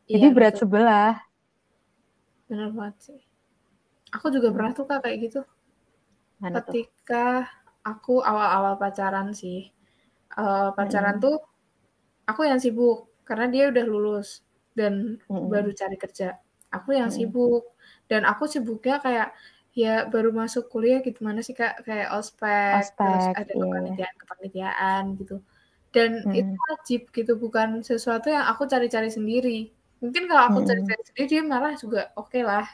jadi 0.06 0.30
iya, 0.30 0.36
berat 0.36 0.54
betul. 0.56 0.62
sebelah 0.70 1.14
benar 2.46 2.70
banget 2.78 2.96
sih 3.02 3.22
aku 4.14 4.30
juga 4.30 4.54
pernah 4.54 4.72
tuh 4.78 4.86
kak 4.86 5.02
kayak 5.02 5.18
gitu 5.30 5.42
Mana 6.38 6.62
ketika 6.62 7.46
tuh? 7.46 7.90
aku 7.90 8.16
awal-awal 8.22 8.78
pacaran 8.78 9.34
sih 9.34 9.74
uh, 10.38 10.70
pacaran 10.78 11.18
hmm. 11.18 11.24
tuh 11.26 11.38
aku 12.30 12.46
yang 12.46 12.62
sibuk 12.62 13.10
karena 13.26 13.50
dia 13.50 13.64
udah 13.74 13.86
lulus 13.88 14.46
dan 14.78 15.18
hmm. 15.26 15.50
baru 15.50 15.74
cari 15.74 15.98
kerja 15.98 16.38
aku 16.70 16.94
yang 16.94 17.10
hmm. 17.10 17.18
sibuk 17.18 17.64
dan 18.06 18.28
aku 18.28 18.46
sibuknya 18.46 19.00
kayak 19.02 19.34
ya 19.72 20.04
baru 20.12 20.36
masuk 20.36 20.68
kuliah 20.68 21.00
gitu 21.00 21.24
mana 21.24 21.40
sih 21.40 21.56
kak 21.56 21.88
kayak 21.88 22.12
ospek, 22.12 22.84
ospek 22.84 23.00
terus 23.00 23.26
ada 23.32 23.52
yeah. 23.56 23.56
kepanitiaan 23.56 24.16
kepanitiaan 24.20 25.04
gitu 25.16 25.36
dan 25.92 26.24
hmm. 26.24 26.36
itu 26.36 26.54
wajib 26.72 27.02
gitu 27.12 27.34
bukan 27.40 27.84
sesuatu 27.84 28.28
yang 28.32 28.48
aku 28.52 28.68
cari-cari 28.68 29.08
sendiri 29.08 29.72
mungkin 30.04 30.28
kalau 30.28 30.44
aku 30.52 30.60
cari-cari 30.68 31.00
hmm. 31.00 31.08
sendiri 31.12 31.28
dia 31.28 31.42
marah 31.44 31.74
juga 31.80 32.12
oke 32.20 32.36
okay 32.36 32.44
lah 32.44 32.68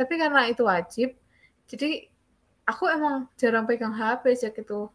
tapi 0.00 0.16
karena 0.16 0.48
itu 0.48 0.64
wajib 0.64 1.12
jadi 1.68 2.08
aku 2.64 2.88
emang 2.88 3.28
jarang 3.36 3.68
pegang 3.68 3.92
HP 3.92 4.24
sih 4.36 4.52
gitu 4.52 4.88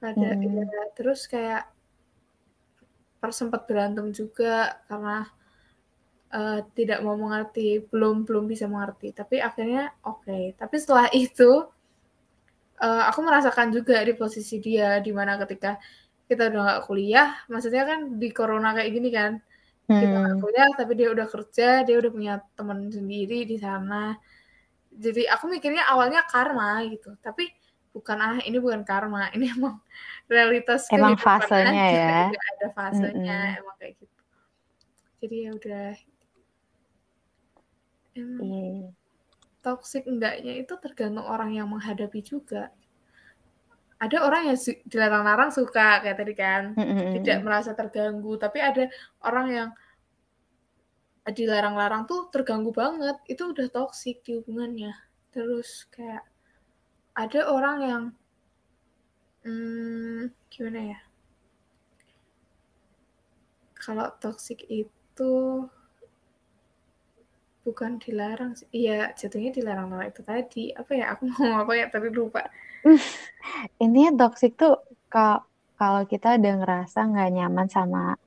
pada 0.00 0.32
hmm. 0.36 0.64
ya, 0.64 0.82
terus 0.96 1.24
kayak 1.28 1.68
sempat 3.28 3.68
berantem 3.68 4.12
juga 4.16 4.80
karena 4.88 5.28
uh, 6.34 6.60
tidak 6.74 7.02
mau 7.02 7.14
mengerti, 7.14 7.82
belum 7.86 8.26
belum 8.26 8.46
bisa 8.50 8.66
mengerti. 8.66 9.14
Tapi 9.14 9.38
akhirnya 9.38 9.94
oke. 10.06 10.26
Okay. 10.26 10.44
Tapi 10.58 10.76
setelah 10.78 11.08
itu 11.14 11.66
uh, 12.80 13.02
aku 13.12 13.20
merasakan 13.22 13.70
juga 13.70 14.00
di 14.02 14.16
posisi 14.16 14.58
dia 14.58 14.98
di 14.98 15.12
mana 15.12 15.36
ketika 15.38 15.76
kita 16.30 16.46
udah 16.46 16.60
nggak 16.62 16.82
kuliah 16.86 17.28
maksudnya 17.50 17.82
kan 17.82 18.22
di 18.22 18.30
corona 18.30 18.70
kayak 18.70 18.90
gini 18.94 19.10
kan 19.10 19.32
hmm. 19.90 19.98
kita 19.98 20.16
nggak 20.22 20.36
hmm. 20.38 20.44
kuliah 20.46 20.70
tapi 20.78 20.92
dia 20.94 21.08
udah 21.10 21.26
kerja 21.26 21.68
dia 21.82 21.96
udah 21.98 22.10
punya 22.14 22.34
teman 22.54 22.86
sendiri 22.86 23.42
di 23.44 23.58
sana 23.58 24.14
jadi 24.94 25.26
aku 25.34 25.50
mikirnya 25.50 25.90
awalnya 25.90 26.22
karma 26.30 26.86
gitu 26.86 27.18
tapi 27.18 27.50
bukan 27.90 28.18
ah 28.22 28.38
ini 28.46 28.62
bukan 28.62 28.86
karma 28.86 29.26
ini 29.34 29.50
emang 29.50 29.82
realitas 30.30 30.86
emang 30.94 31.18
fasenya 31.18 31.86
ya 31.90 32.16
ada 32.30 32.68
fasenya 32.70 33.38
mm 33.42 33.50
-hmm. 33.50 33.60
emang 33.66 33.76
kayak 33.82 33.94
gitu 33.98 34.18
jadi 35.20 35.36
ya 35.36 35.50
udah 35.58 35.88
emang 38.16 38.46
yeah. 38.46 38.90
toxic 39.60 40.06
enggaknya 40.08 40.62
itu 40.62 40.74
tergantung 40.80 41.26
orang 41.26 41.54
yang 41.54 41.68
menghadapi 41.70 42.20
juga. 42.24 42.72
Ada 44.00 44.24
orang 44.24 44.48
yang 44.48 44.58
dilarang-larang 44.88 45.52
suka 45.52 46.00
kayak 46.00 46.16
tadi 46.16 46.32
kan. 46.32 46.72
-hmm. 46.72 47.20
tidak 47.20 47.38
merasa 47.44 47.76
terganggu 47.76 48.40
tapi 48.40 48.58
ada 48.64 48.88
orang 49.20 49.46
yang 49.52 49.68
dilarang-larang 51.28 52.08
tuh 52.08 52.32
terganggu 52.32 52.72
banget. 52.72 53.20
Itu 53.28 53.52
udah 53.52 53.68
toxic 53.68 54.24
di 54.24 54.40
hubungannya. 54.40 54.96
Terus 55.30 55.86
kayak 55.92 56.24
ada 57.14 57.40
orang 57.52 57.76
yang 57.84 58.02
hmm, 59.44 60.32
gimana 60.48 60.80
ya? 60.96 61.00
Kalau 63.76 64.12
toxic 64.20 64.64
itu 64.68 65.32
bukan 67.70 68.02
dilarang 68.02 68.58
sih. 68.58 68.66
Iya 68.74 69.14
jatuhnya 69.14 69.54
dilarang 69.54 69.94
larang 69.94 70.10
itu 70.10 70.22
tadi 70.26 70.64
apa 70.74 70.90
ya 70.98 71.14
aku 71.14 71.30
mau 71.38 71.62
apa 71.62 71.72
ya 71.78 71.86
tadi 71.86 72.10
lupa. 72.10 72.42
Intinya 73.82 74.26
toxic 74.26 74.58
tuh 74.58 74.82
kalau 75.78 76.02
kita 76.10 76.34
udah 76.36 76.54
ngerasa 76.66 76.98
nggak 77.06 77.30
nyaman 77.30 77.68
sama 77.70 78.18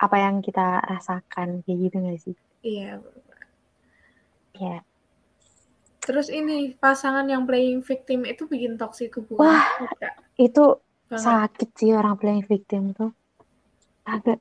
apa 0.00 0.16
yang 0.16 0.40
kita 0.40 0.80
rasakan 0.80 1.60
kayak 1.68 1.78
gitu 1.84 1.96
gak 2.00 2.20
sih? 2.24 2.36
Iya 2.64 3.00
ya 4.60 4.84
terus 6.00 6.28
ini 6.28 6.76
pasangan 6.76 7.24
yang 7.28 7.48
playing 7.48 7.80
victim 7.80 8.28
itu 8.28 8.44
bikin 8.44 8.76
toxic 8.76 9.12
hubungan 9.16 9.56
wah 9.56 9.64
itu 10.40 10.80
Banget. 11.10 11.24
sakit 11.26 11.68
sih 11.76 11.90
orang 11.90 12.14
playing 12.16 12.46
victim 12.46 12.94
tuh. 12.94 13.10
Agak 14.06 14.38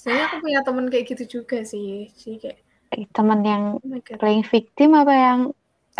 saya 0.00 0.32
aku 0.32 0.48
punya 0.48 0.64
temen 0.64 0.88
kayak 0.88 1.12
gitu 1.12 1.40
juga 1.40 1.60
sih 1.60 2.08
sih 2.16 2.40
kayak 2.40 2.64
teman 3.12 3.44
yang 3.44 3.64
oh 3.76 4.00
playing 4.18 4.42
victim 4.48 4.96
apa 4.98 5.14
yang, 5.14 5.40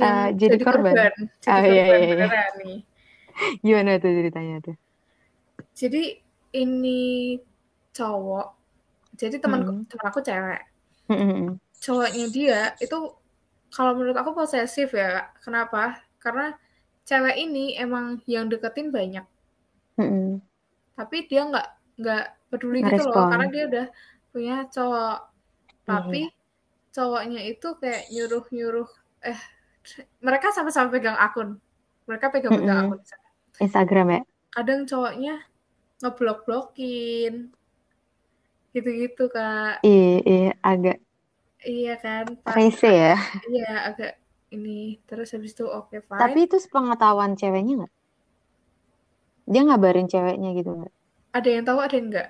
uh, 0.01 0.29
jadi, 0.35 0.59
jadi 0.59 0.65
korban, 0.65 0.95
korban. 0.97 1.13
Jadi 1.39 1.53
oh, 1.55 1.63
iya, 1.71 1.85
iya, 1.87 1.99
iya. 2.19 2.45
nih. 2.59 2.81
gimana 3.65 4.01
tuh 4.01 4.11
ceritanya 4.11 4.57
tuh 4.65 4.77
jadi 5.77 6.19
ini 6.57 7.39
cowok 7.95 8.49
jadi 9.17 9.37
teman 9.39 9.61
hmm. 9.63 9.85
teman 9.87 10.07
aku 10.09 10.21
cewek 10.25 10.63
hmm. 11.13 11.61
cowoknya 11.81 12.27
dia 12.33 12.61
itu 12.81 12.99
kalau 13.71 13.95
menurut 13.95 14.19
aku 14.19 14.35
posesif 14.35 14.91
ya 14.97 15.31
kenapa 15.45 16.03
karena 16.19 16.57
cewek 17.07 17.37
ini 17.39 17.79
emang 17.79 18.19
yang 18.27 18.51
deketin 18.51 18.91
banyak 18.91 19.27
hmm. 19.99 20.43
tapi 20.99 21.17
dia 21.31 21.47
nggak 21.47 21.69
nggak 22.01 22.27
peduli 22.51 22.83
gitu 22.83 23.07
loh 23.07 23.31
karena 23.31 23.47
dia 23.49 23.65
udah 23.71 23.87
punya 24.35 24.57
cowok. 24.69 25.19
Tapi 25.87 26.23
yeah. 26.27 26.31
cowoknya 26.91 27.41
itu 27.47 27.69
kayak 27.79 28.03
nyuruh 28.11 28.45
nyuruh 28.51 28.91
eh 29.23 29.41
mereka 30.19 30.51
sama-sama 30.51 30.91
pegang 30.91 31.17
akun. 31.17 31.63
Mereka 32.11 32.35
pegang-pegang 32.35 32.77
mm 32.77 32.87
-hmm. 32.91 32.99
akun 32.99 33.63
Instagram 33.63 34.07
ya? 34.11 34.21
Kadang 34.51 34.81
cowoknya 34.91 35.35
ngeblok 36.03 36.39
blokin 36.45 37.55
gitu-gitu 38.75 39.31
kak. 39.31 39.83
Iya 39.87 40.19
iya 40.27 40.53
agak 40.63 40.99
iya 41.63 41.95
kan 42.03 42.27
rese 42.51 42.91
ya. 42.91 43.17
Iya 43.47 43.73
agak 43.95 44.13
ini. 44.51 44.99
Terus 45.07 45.31
habis 45.39 45.55
itu 45.55 45.67
oke 45.67 45.95
okay, 45.95 46.01
fine. 46.03 46.19
Tapi 46.19 46.39
itu 46.51 46.57
sepengetahuan 46.59 47.39
ceweknya 47.39 47.87
nggak? 47.87 47.95
Dia 49.51 49.63
ngabarin 49.67 50.07
ceweknya 50.11 50.51
gitu 50.55 50.71
nggak? 50.75 50.95
Ada 51.31 51.49
yang 51.51 51.65
tahu 51.67 51.79
ada 51.79 51.95
yang 51.95 52.09
enggak 52.11 52.29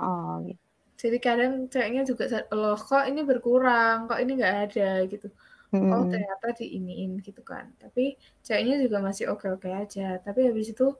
oh 0.00 0.42
gitu. 0.44 0.62
Jadi 0.96 1.16
kadang 1.20 1.68
ceweknya 1.68 2.02
juga 2.08 2.24
loh 2.56 2.78
kok 2.80 3.04
ini 3.04 3.20
berkurang? 3.20 4.08
Kok 4.08 4.20
ini 4.22 4.32
nggak 4.40 4.56
ada? 4.70 5.04
gitu. 5.04 5.28
Hmm. 5.74 5.90
oh 5.90 6.06
ternyata 6.06 6.54
di 6.56 6.78
iniin 6.78 7.20
gitu 7.20 7.42
kan. 7.44 7.68
Tapi 7.76 8.16
ceweknya 8.40 8.80
juga 8.80 9.02
masih 9.04 9.28
oke 9.28 9.46
oke 9.60 9.68
aja. 9.68 10.16
Tapi 10.24 10.40
habis 10.48 10.72
itu 10.72 10.94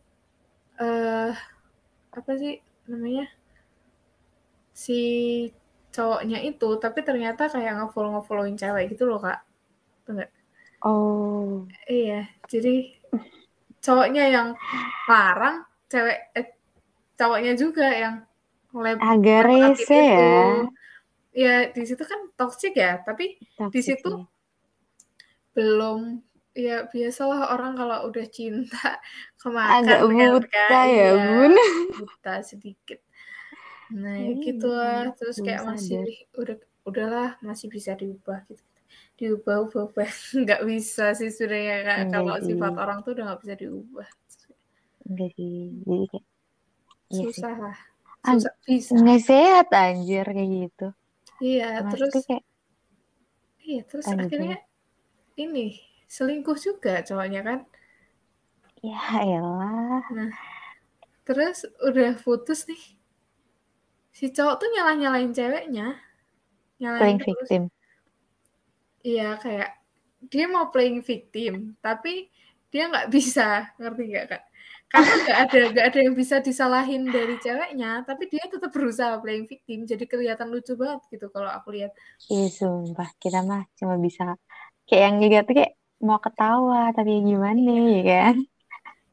eh 0.77 0.85
uh, 0.85 1.33
apa 2.13 2.33
sih 2.37 2.61
namanya 2.89 3.29
si 4.77 5.01
cowoknya 5.97 6.45
itu 6.45 6.69
tapi 6.77 7.01
ternyata 7.01 7.49
kayak 7.49 7.81
ngefollow 7.81 8.21
ngefollowin 8.21 8.61
cewek 8.61 8.93
gitu 8.93 9.09
loh 9.09 9.21
kak. 9.25 9.41
Enggak 10.13 10.29
oh. 10.85 11.65
Iya. 11.89 12.29
Jadi 12.47 12.93
cowoknya 13.81 14.25
yang 14.29 14.49
larang 15.09 15.65
cewek 15.87 16.19
eh, 16.35 16.49
cowoknya 17.17 17.53
juga 17.55 17.87
yang 17.89 18.26
lab 18.81 18.99
agak 19.01 19.41
rese 19.49 19.93
ya. 19.93 20.41
Ya 21.37 21.57
di 21.69 21.83
situ 21.85 22.01
kan 22.01 22.33
toxic 22.37 22.73
ya 22.77 23.01
tapi 23.05 23.37
toxic 23.57 23.73
di 23.73 23.81
situ 23.85 24.11
ya. 24.12 24.25
belum 25.57 26.01
ya 26.57 26.89
biasalah 26.89 27.53
orang 27.53 27.77
kalau 27.77 28.09
udah 28.09 28.27
cinta 28.33 29.01
kemakan 29.41 29.85
agak 29.85 30.01
buta 30.09 30.65
kan, 30.69 30.87
ya, 30.89 31.12
ya 31.12 31.12
bun. 31.29 31.53
buta 32.01 32.35
sedikit. 32.41 33.01
Nah 33.93 34.17
hmm, 34.33 34.41
gitu 34.41 34.69
lah 34.73 35.12
terus 35.12 35.37
kayak 35.45 35.69
masih 35.69 36.05
udah 36.37 36.57
udahlah 36.89 37.31
masih 37.45 37.69
bisa 37.69 37.93
diubah 37.93 38.49
gitu. 38.49 38.65
Diubah 39.17 39.69
ubah 39.69 39.83
ubah 39.93 40.09
nggak 40.45 40.62
bisa 40.65 41.12
sih 41.12 41.29
sebenarnya 41.29 41.77
kan 41.85 41.99
kalau 42.09 42.37
sifat 42.41 42.73
orang 42.77 43.05
tuh 43.05 43.12
udah 43.12 43.25
nggak 43.33 43.41
bisa 43.45 43.55
diubah. 43.61 44.09
Enggak 45.05 45.31
sih. 45.37 45.85
Jadi 45.85 46.05
kayak 46.09 46.25
iya 47.07 47.23
susah 47.31 47.55
lah 47.55 47.79
susah 48.27 48.55
bisa 48.67 48.93
nggak 48.97 49.23
sehat 49.23 49.69
anjir 49.71 50.27
kayak 50.27 50.51
gitu. 50.51 50.87
Iya 51.43 51.85
Mas 51.85 51.93
terus 51.95 52.15
kayak 52.27 52.45
iya 53.62 53.81
terus 53.85 54.07
anjir. 54.09 54.25
akhirnya 54.25 54.59
ini 55.37 55.67
selingkuh 56.09 56.59
juga 56.59 57.03
cowoknya 57.07 57.41
kan? 57.45 57.59
Ya 58.83 59.03
elah. 59.21 60.03
Nah 60.15 60.33
terus 61.27 61.67
udah 61.83 62.15
putus 62.23 62.65
nih. 62.71 62.83
Si 64.17 64.33
cowok 64.33 64.55
tuh 64.62 64.69
nyalah 64.73 64.95
nyalain 64.97 65.31
ceweknya 65.35 65.99
nyalain 66.81 67.01
playing 67.01 67.21
terus. 67.21 67.49
victim. 67.49 67.62
Iya 69.07 69.39
kayak 69.39 69.71
dia 70.33 70.47
mau 70.49 70.73
playing 70.73 71.05
victim 71.05 71.77
tapi 71.85 72.31
dia 72.73 72.89
nggak 72.91 73.09
bisa 73.15 73.71
ngerti 73.79 74.03
nggak 74.11 74.27
kak 74.31 74.43
karena 74.87 75.12
nggak 75.27 75.38
ada 75.51 75.61
nggak 75.75 75.87
ada 75.90 75.99
yang 75.99 76.14
bisa 76.14 76.37
disalahin 76.38 77.03
dari 77.11 77.37
ceweknya 77.42 78.07
tapi 78.07 78.31
dia 78.31 78.44
tetap 78.46 78.70
berusaha 78.70 79.18
playing 79.18 79.46
victim 79.51 79.83
jadi 79.85 80.05
kelihatan 80.07 80.49
lucu 80.49 80.79
banget 80.79 81.03
gitu 81.11 81.27
kalau 81.35 81.51
aku 81.51 81.75
lihat 81.75 81.92
iya 82.31 82.46
sumpah 82.49 83.11
kita 83.18 83.42
mah 83.42 83.66
cuma 83.75 83.99
bisa 83.99 84.38
kayak 84.87 85.03
yang 85.11 85.16
lihat 85.20 85.44
tuh 85.51 85.55
kayak 85.59 85.72
mau 85.99 86.22
ketawa 86.22 86.94
tapi 86.94 87.25
gimana 87.25 87.59
iya. 87.59 87.99
ya 88.05 88.16
kan 88.31 88.37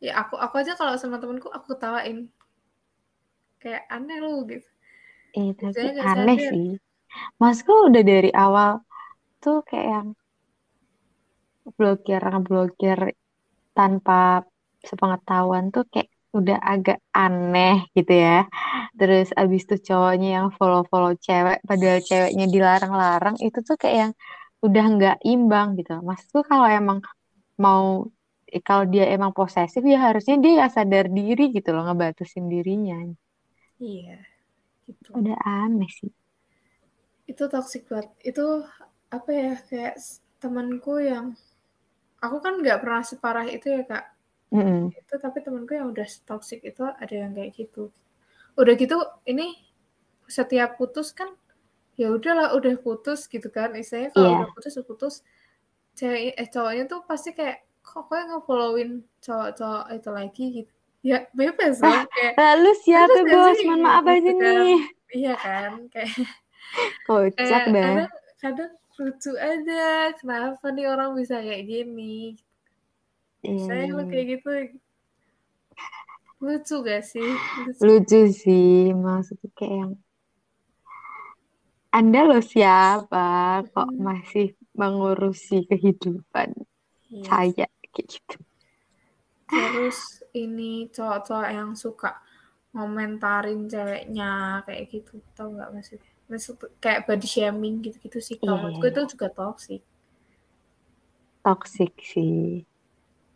ya 0.03 0.11
aku 0.19 0.35
aku 0.37 0.55
aja 0.61 0.73
kalau 0.77 0.93
sama 0.99 1.17
temenku 1.17 1.49
aku 1.49 1.73
ketawain 1.73 2.29
kayak 3.57 3.87
aneh 3.89 4.19
lu 4.19 4.43
gitu 4.45 4.67
Eh, 5.33 5.49
tapi 5.57 5.97
aneh 5.97 6.37
sadar. 6.37 6.53
sih. 6.53 6.77
Masku 7.41 7.73
udah 7.89 8.03
dari 8.05 8.29
awal 8.29 8.85
tuh 9.41 9.65
kayak 9.65 9.87
yang 9.89 10.07
blokir 11.73 12.21
blokir 12.45 12.99
tanpa 13.73 14.45
sepengetahuan 14.89 15.65
tuh 15.75 15.83
kayak 15.91 16.09
udah 16.33 16.57
agak 16.71 16.97
aneh 17.13 17.85
gitu 17.97 18.13
ya. 18.25 18.49
Terus 18.97 19.27
abis 19.41 19.61
itu 19.65 19.75
cowoknya 19.93 20.29
yang 20.41 20.47
follow-follow 20.57 21.13
cewek, 21.25 21.57
padahal 21.69 21.99
ceweknya 22.09 22.45
dilarang-larang, 22.53 23.35
itu 23.45 23.59
tuh 23.67 23.75
kayak 23.81 23.97
yang 24.03 24.13
udah 24.65 24.83
nggak 24.95 25.17
imbang 25.27 25.67
gitu. 25.79 25.91
Maksudku 26.01 26.41
kalau 26.49 26.67
emang 26.67 26.99
mau 27.59 28.07
kalau 28.61 28.85
dia 28.85 29.09
emang 29.09 29.33
posesif 29.33 29.81
ya 29.81 29.97
harusnya 29.97 30.35
dia 30.37 30.53
ya 30.61 30.67
sadar 30.69 31.09
diri 31.09 31.49
gitu 31.55 31.69
loh 31.73 31.89
ngebatasin 31.89 32.45
dirinya. 32.53 32.97
Iya 33.81 34.21
gitu. 34.85 35.09
Udah 35.17 35.37
aneh 35.41 35.89
sih. 35.89 36.11
Itu 37.25 37.49
toxic 37.49 37.89
banget. 37.89 38.13
Itu 38.21 38.61
apa 39.09 39.29
ya 39.33 39.53
kayak 39.69 39.95
temanku 40.37 41.01
yang 41.01 41.33
aku 42.21 42.37
kan 42.45 42.61
nggak 42.61 42.79
pernah 42.83 43.01
separah 43.01 43.47
itu 43.49 43.73
ya 43.73 43.81
kak. 43.89 44.12
Mm 44.53 44.61
-hmm. 44.61 44.81
Itu 44.93 45.15
tapi 45.17 45.41
temanku 45.41 45.73
yang 45.73 45.89
udah 45.89 46.05
toxic 46.29 46.61
itu 46.61 46.85
ada 46.85 47.09
yang 47.09 47.33
kayak 47.33 47.57
gitu. 47.57 47.89
Udah 48.53 48.77
gitu 48.77 49.01
ini 49.25 49.57
setiap 50.29 50.77
putus 50.77 51.09
kan 51.09 51.33
ya 51.97 52.13
udahlah 52.13 52.53
udah 52.53 52.77
putus 52.77 53.25
gitu 53.25 53.49
kan. 53.49 53.73
Istilahnya 53.73 54.13
kalau 54.13 54.29
yeah. 54.29 54.37
udah 54.45 54.49
putus 54.53 54.73
putus. 54.85 55.15
Cewek 55.93 56.37
eh 56.37 56.49
cowoknya 56.49 56.85
tuh 56.89 57.01
pasti 57.05 57.33
kayak 57.37 57.65
kok 57.85 58.09
gue 58.09 58.17
nge-followin 58.17 59.01
cowok-cowok 59.21 59.85
itu 59.93 60.09
lagi? 60.13 60.45
Gitu. 60.61 60.73
Ya 61.03 61.17
bebas 61.35 61.83
loh 61.83 62.05
kayak 62.07 62.33
lalu 62.39 62.71
siapa 62.79 63.19
bos? 63.27 63.59
mohon 63.67 63.81
maaf 63.83 64.05
aja 64.07 64.21
gitu 64.23 64.39
kan. 64.39 64.55
nih. 64.61 64.81
Iya 65.13 65.33
kan 65.35 65.71
kayak 65.89 66.13
kocak 67.09 67.41
kayak 67.43 67.67
dah. 67.69 67.83
kadang 67.83 68.11
kadang 68.39 68.71
lucu 68.93 69.31
aja 69.35 70.13
kenapa 70.15 70.65
nih 70.69 70.85
orang 70.85 71.17
bisa 71.17 71.41
kayak 71.41 71.65
gini 71.65 72.37
saya 73.43 73.85
iya. 73.91 74.03
kayak 74.07 74.25
gitu 74.39 74.49
lucu 76.43 76.75
gak 76.83 77.03
sih 77.07 77.29
lucu. 77.67 77.81
lucu 77.83 78.19
sih 78.31 78.91
maksudnya 78.95 79.49
kayak 79.55 79.75
yang 79.83 79.93
anda 81.93 82.19
lo 82.25 82.39
siapa 82.41 83.61
kok 83.69 83.89
Mm. 83.93 83.99
masih 84.01 84.47
mengurusi 84.73 85.63
kehidupan 85.69 86.51
Iya. 87.13 87.23
saya 87.29 87.67
kayak 87.93 88.07
gitu 88.09 88.37
terus 89.45 90.25
ini 90.33 90.89
cowok-cowok 90.89 91.49
yang 91.53 91.71
suka 91.77 92.17
ngomentarin 92.73 93.69
ceweknya 93.69 94.63
kayak 94.65 94.89
gitu 94.89 95.21
tau 95.37 95.53
nggak 95.53 95.69
maksudnya 95.69 96.09
maksud 96.25 96.57
kayak 96.81 97.05
body 97.05 97.27
shaming 97.29 97.85
gitu-gitu 97.85 98.17
sih 98.17 98.35
kalau 98.41 98.57
menurutku 98.57 98.89
iya. 98.89 98.93
itu 98.97 99.01
juga 99.13 99.27
toxic 99.29 99.81
toxic 101.45 101.93
sih 102.01 102.65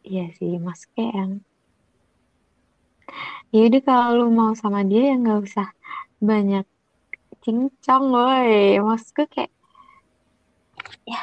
iya 0.07 0.25
sih 0.37 0.55
mas 0.65 0.81
yang 0.95 1.31
yaudah 3.53 3.81
kalau 3.87 4.09
lu 4.19 4.27
mau 4.39 4.51
sama 4.61 4.83
dia 4.83 5.11
ya 5.11 5.15
nggak 5.21 5.39
usah 5.47 5.67
banyak 6.19 6.65
cincong 7.43 8.05
woi. 8.11 8.75
Maksudku 8.83 9.23
kayak 9.31 9.51
ya 11.07 11.21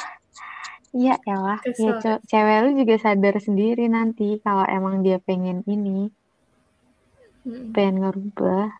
iya 0.96 1.14
ya 1.28 1.36
lah 1.46 1.60
ya 1.76 1.92
cewek 2.30 2.58
lu 2.64 2.70
juga 2.80 2.96
sadar 3.04 3.34
sendiri 3.46 3.84
nanti 3.90 4.40
kalau 4.44 4.64
emang 4.64 5.04
dia 5.04 5.18
pengen 5.20 5.60
ini. 5.68 6.08
Mm-mm. 7.44 7.76
pengen 7.76 8.00
ngerubah. 8.00 8.72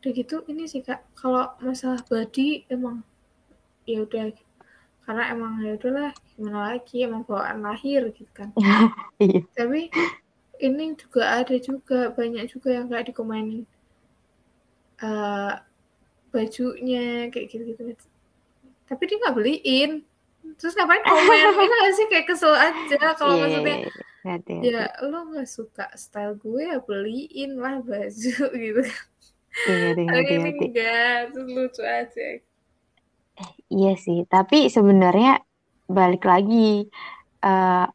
Udah 0.00 0.10
gitu 0.16 0.36
ini 0.48 0.64
sih 0.64 0.80
kak. 0.80 1.04
Kalau 1.12 1.52
masalah 1.60 2.00
body 2.08 2.64
emang 2.72 3.04
ya 3.84 4.00
udah 4.00 4.32
karena 5.02 5.22
emang 5.34 5.58
ya 5.60 5.74
udahlah 5.74 6.10
gimana 6.34 6.58
lagi 6.74 6.96
emang 7.02 7.22
bawaan 7.26 7.60
lahir 7.62 8.10
gitu 8.14 8.30
kan. 8.32 8.50
Iya. 9.22 9.46
Tapi 9.54 9.86
ini 10.62 10.84
juga 10.98 11.42
ada 11.42 11.56
juga 11.58 12.10
banyak 12.10 12.46
juga 12.50 12.68
yang 12.74 12.86
kayak 12.90 13.14
dikomenin. 13.14 13.62
Eh 15.02 15.54
bajunya 16.32 17.28
kayak 17.30 17.46
gitu-gitu. 17.50 17.86
Tapi 18.88 19.02
dia 19.06 19.16
nggak 19.22 19.36
beliin. 19.36 19.92
Terus 20.58 20.74
ngapain 20.74 21.06
komen? 21.06 21.38
Ini 21.54 21.66
gak 21.70 21.92
sih? 21.94 22.06
Kayak 22.10 22.26
kesel 22.34 22.50
aja 22.50 23.14
kalau 23.14 23.38
Iya, 23.38 23.42
maksudnya 23.46 23.76
iya, 23.78 23.90
iya. 23.90 24.02
Ngerti, 24.22 24.54
ya 24.62 24.86
lo 25.02 25.34
nggak 25.34 25.50
suka 25.50 25.90
style 25.98 26.38
gue 26.38 26.62
ya 26.70 26.78
beliin 26.78 27.58
lah 27.58 27.82
baju 27.82 28.34
gitu 28.62 28.82
tapi 29.66 30.02
ngerti, 30.06 30.34
ini 30.38 30.50
enggak 30.70 31.34
terus 31.34 31.48
lucu 31.50 31.82
aja 31.82 32.26
Iya 33.72 33.90
sih, 34.04 34.18
tapi 34.28 34.68
sebenarnya 34.68 35.40
balik 35.96 36.22
lagi 36.28 36.84
eh 37.44 37.86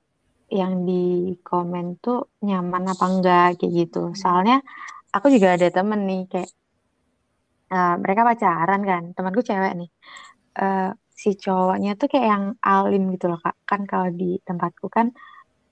yang 0.60 0.73
di 0.88 1.36
komen 1.43 1.86
tuh 2.04 2.17
nyaman 2.47 2.84
apa 2.93 3.06
enggak 3.12 3.47
kayak 3.60 3.73
gitu. 3.80 4.00
Soalnya 4.21 4.58
aku 5.15 5.28
juga 5.34 5.47
ada 5.56 5.67
temen 5.78 6.02
nih 6.10 6.21
kayak 6.32 6.50
eh, 7.73 7.93
mereka 8.04 8.21
pacaran 8.30 8.82
kan, 8.89 9.04
temanku 9.15 9.41
cewek 9.50 9.73
nih. 9.80 9.89
Eh, 10.62 10.89
si 11.21 11.30
cowoknya 11.43 11.89
tuh 12.00 12.08
kayak 12.12 12.28
yang 12.34 12.45
alim 12.62 13.04
gitu 13.13 13.26
loh 13.32 13.39
kak. 13.45 13.56
Kan 13.69 13.82
kalau 13.91 14.10
di 14.19 14.39
tempatku 14.47 14.88
kan 14.97 15.08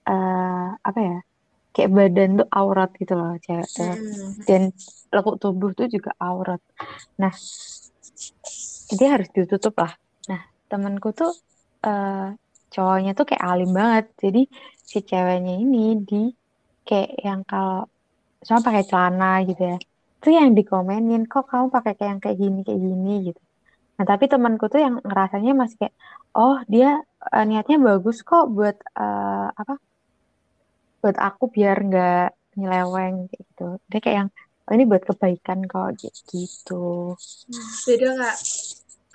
eh 0.10 0.67
apa 0.88 0.99
ya, 1.10 1.17
kayak 1.73 1.89
badan 1.97 2.30
tuh 2.39 2.47
aurat 2.60 2.89
gitu 3.01 3.13
loh 3.19 3.32
cewek 3.45 3.69
tuh. 3.78 3.93
Hmm. 3.95 4.30
Dan 4.47 4.62
lekuk 5.15 5.36
tubuh 5.41 5.71
tuh 5.78 5.88
juga 5.95 6.12
aurat. 6.21 6.62
Nah, 7.21 7.34
dia 8.93 9.17
harus 9.17 9.29
ditutup 9.33 9.73
lah. 9.81 9.93
Nah, 10.29 10.41
temanku 10.69 11.09
tuh 11.15 11.33
eh 11.85 12.29
cowoknya 12.73 13.11
tuh 13.17 13.25
kayak 13.29 13.43
alim 13.43 13.71
banget. 13.73 14.05
Jadi 14.19 14.41
si 14.85 14.99
ceweknya 15.01 15.53
ini 15.57 15.97
di 16.01 16.23
kayak 16.85 17.11
yang 17.25 17.41
kalau 17.47 17.89
sama 18.45 18.61
pakai 18.61 18.83
celana 18.85 19.41
gitu 19.49 19.63
ya. 19.73 19.77
Itu 20.21 20.29
yang 20.33 20.53
dikomenin, 20.57 21.25
kok 21.29 21.49
kamu 21.49 21.69
pakai 21.73 21.93
kayak 21.97 22.09
yang 22.17 22.21
kayak 22.21 22.37
gini 22.37 22.59
kayak 22.65 22.81
gini 22.81 23.13
gitu. 23.33 23.41
Nah, 23.95 24.05
tapi 24.05 24.25
temanku 24.27 24.67
tuh 24.67 24.81
yang 24.83 24.95
ngerasanya 25.01 25.51
masih 25.55 25.77
kayak 25.81 25.95
oh, 26.35 26.59
dia 26.67 26.99
eh, 27.33 27.45
niatnya 27.47 27.77
bagus 27.79 28.21
kok 28.21 28.45
buat 28.51 28.77
eh, 28.77 29.47
apa? 29.61 29.73
Buat 31.01 31.17
aku 31.21 31.43
biar 31.53 31.77
nggak 31.87 32.27
nyeleweng 32.59 33.15
gitu. 33.33 33.79
Dia 33.89 33.99
kayak 34.03 34.17
yang 34.25 34.29
oh, 34.67 34.73
ini 34.73 34.83
buat 34.89 35.03
kebaikan 35.05 35.59
kok 35.69 35.89
gitu. 36.01 37.13
beda 37.85 38.07
nggak 38.17 38.37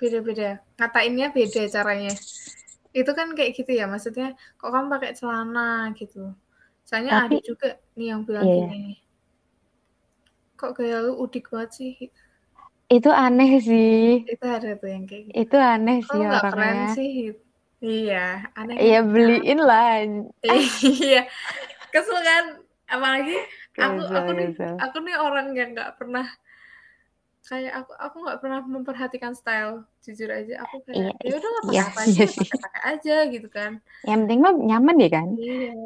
beda-beda. 0.01 0.57
Ngatainnya 0.81 1.29
beda 1.29 1.61
caranya. 1.69 2.13
Itu 2.91 3.11
kan 3.13 3.37
kayak 3.37 3.53
gitu 3.53 3.71
ya 3.77 3.85
maksudnya 3.85 4.33
kok 4.57 4.73
kamu 4.73 4.89
pakai 4.89 5.13
celana 5.13 5.93
gitu. 5.93 6.33
Soalnya 6.81 7.29
ada 7.29 7.29
Tapi- 7.29 7.45
juga 7.45 7.77
nih 7.93 8.07
yang 8.09 8.21
bilang 8.25 8.43
Iya, 8.49 8.57
gini. 8.65 8.97
Kok 10.57 10.71
gaya 10.77 10.97
lu 11.05 11.21
udik 11.21 11.53
banget 11.53 11.69
sih? 11.77 11.93
Itu 12.91 13.07
aneh 13.07 13.61
sih. 13.63 14.25
itu 14.27 14.45
ada 14.45 14.75
tuh 14.75 14.89
yang 14.91 15.05
kayak 15.07 15.31
gitu. 15.31 15.35
Itu 15.47 15.57
aneh 15.61 15.97
kok 16.03 16.11
sih 16.11 16.19
nggak 16.19 16.41
keren 16.43 16.57
orangnya. 16.59 16.89
sih? 16.97 17.11
Iya 17.81 18.25
aneh 18.53 18.75
kan? 18.75 18.83
Iya 18.83 18.99
beliin 19.05 19.59
lah. 19.63 19.85
iya 20.83 21.21
kesel 21.89 22.19
kan? 22.19 22.45
Apalagi 22.91 23.37
aku 23.79 24.01
aku 24.11 24.31
nih 24.35 24.47
aku 24.59 24.97
nih 24.99 25.15
orang 25.15 25.47
yang 25.55 25.71
nggak 25.71 25.95
pernah 25.95 26.27
kayak 27.51 27.73
aku 27.83 27.91
aku 27.99 28.15
nggak 28.23 28.39
pernah 28.39 28.59
memperhatikan 28.63 29.33
style 29.35 29.83
jujur 29.99 30.31
aja 30.31 30.63
aku 30.63 30.79
Iya, 30.95 31.11
kayak 31.11 31.19
ya 31.27 31.33
udah 31.35 31.49
pakai 31.59 31.73
iya, 31.75 31.83
apa 31.83 32.01
iya 32.07 32.23
aja 32.23 32.23
pakai 32.63 32.81
aja 32.95 33.15
gitu 33.27 33.47
kan 33.51 33.71
Yang 34.07 34.19
penting 34.23 34.39
mah 34.39 34.53
nyaman 34.55 34.95
deh 34.95 35.11
kan. 35.11 35.27
iya 35.35 35.83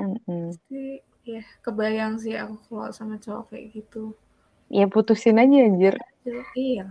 Mm-mm. 0.00 0.44
jadi 0.72 0.84
ya 1.24 1.42
kebayang 1.64 2.14
sih 2.16 2.34
aku 2.40 2.56
kalau 2.72 2.88
sama 2.96 3.20
cowok 3.20 3.52
kayak 3.52 3.66
gitu 3.76 4.16
Ya 4.72 4.88
putusin 4.88 5.36
aja 5.38 5.56
anjir. 5.60 5.94
Iya 6.56 6.84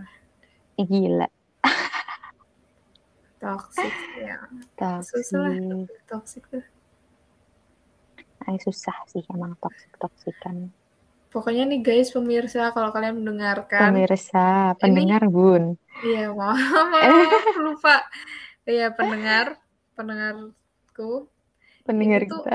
Gila. 0.78 1.26
toxic 3.42 3.92
ya 4.16 4.38
susah 5.02 5.38
lah 5.42 5.54
Toxic. 5.58 5.90
toxic 6.08 6.44
tuh 6.48 6.64
Ay, 8.46 8.56
susah 8.60 8.96
sih 9.10 9.24
emang 9.32 9.52
toxic 10.00 10.34
kan. 10.44 10.56
Pokoknya 11.34 11.66
nih 11.66 11.82
guys 11.82 12.14
pemirsa 12.14 12.70
kalau 12.70 12.94
kalian 12.94 13.18
mendengarkan 13.18 13.90
Pemirsa, 13.90 14.78
pendengar 14.78 15.26
bun. 15.26 15.74
Iya, 16.00 16.30
maaf, 16.38 16.62
maaf 16.86 17.42
lupa. 17.66 18.06
Iya, 18.62 18.94
pendengar, 18.94 19.58
pendengarku, 19.92 21.26
Pendengar 21.82 22.24
Itu- 22.24 22.40
kita. 22.40 22.54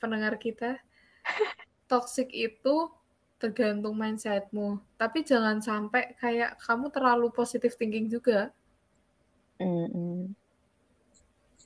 pendengar 0.00 0.34
kita. 0.40 0.70
Toxic 1.86 2.26
itu 2.32 2.90
tergantung 3.38 3.94
mindsetmu. 3.94 4.82
Tapi 4.96 5.22
jangan 5.22 5.62
sampai 5.62 6.16
kayak 6.18 6.58
kamu 6.58 6.90
terlalu 6.90 7.30
positive 7.30 7.76
thinking 7.78 8.10
juga. 8.10 8.50
Mm-mm. 9.60 10.34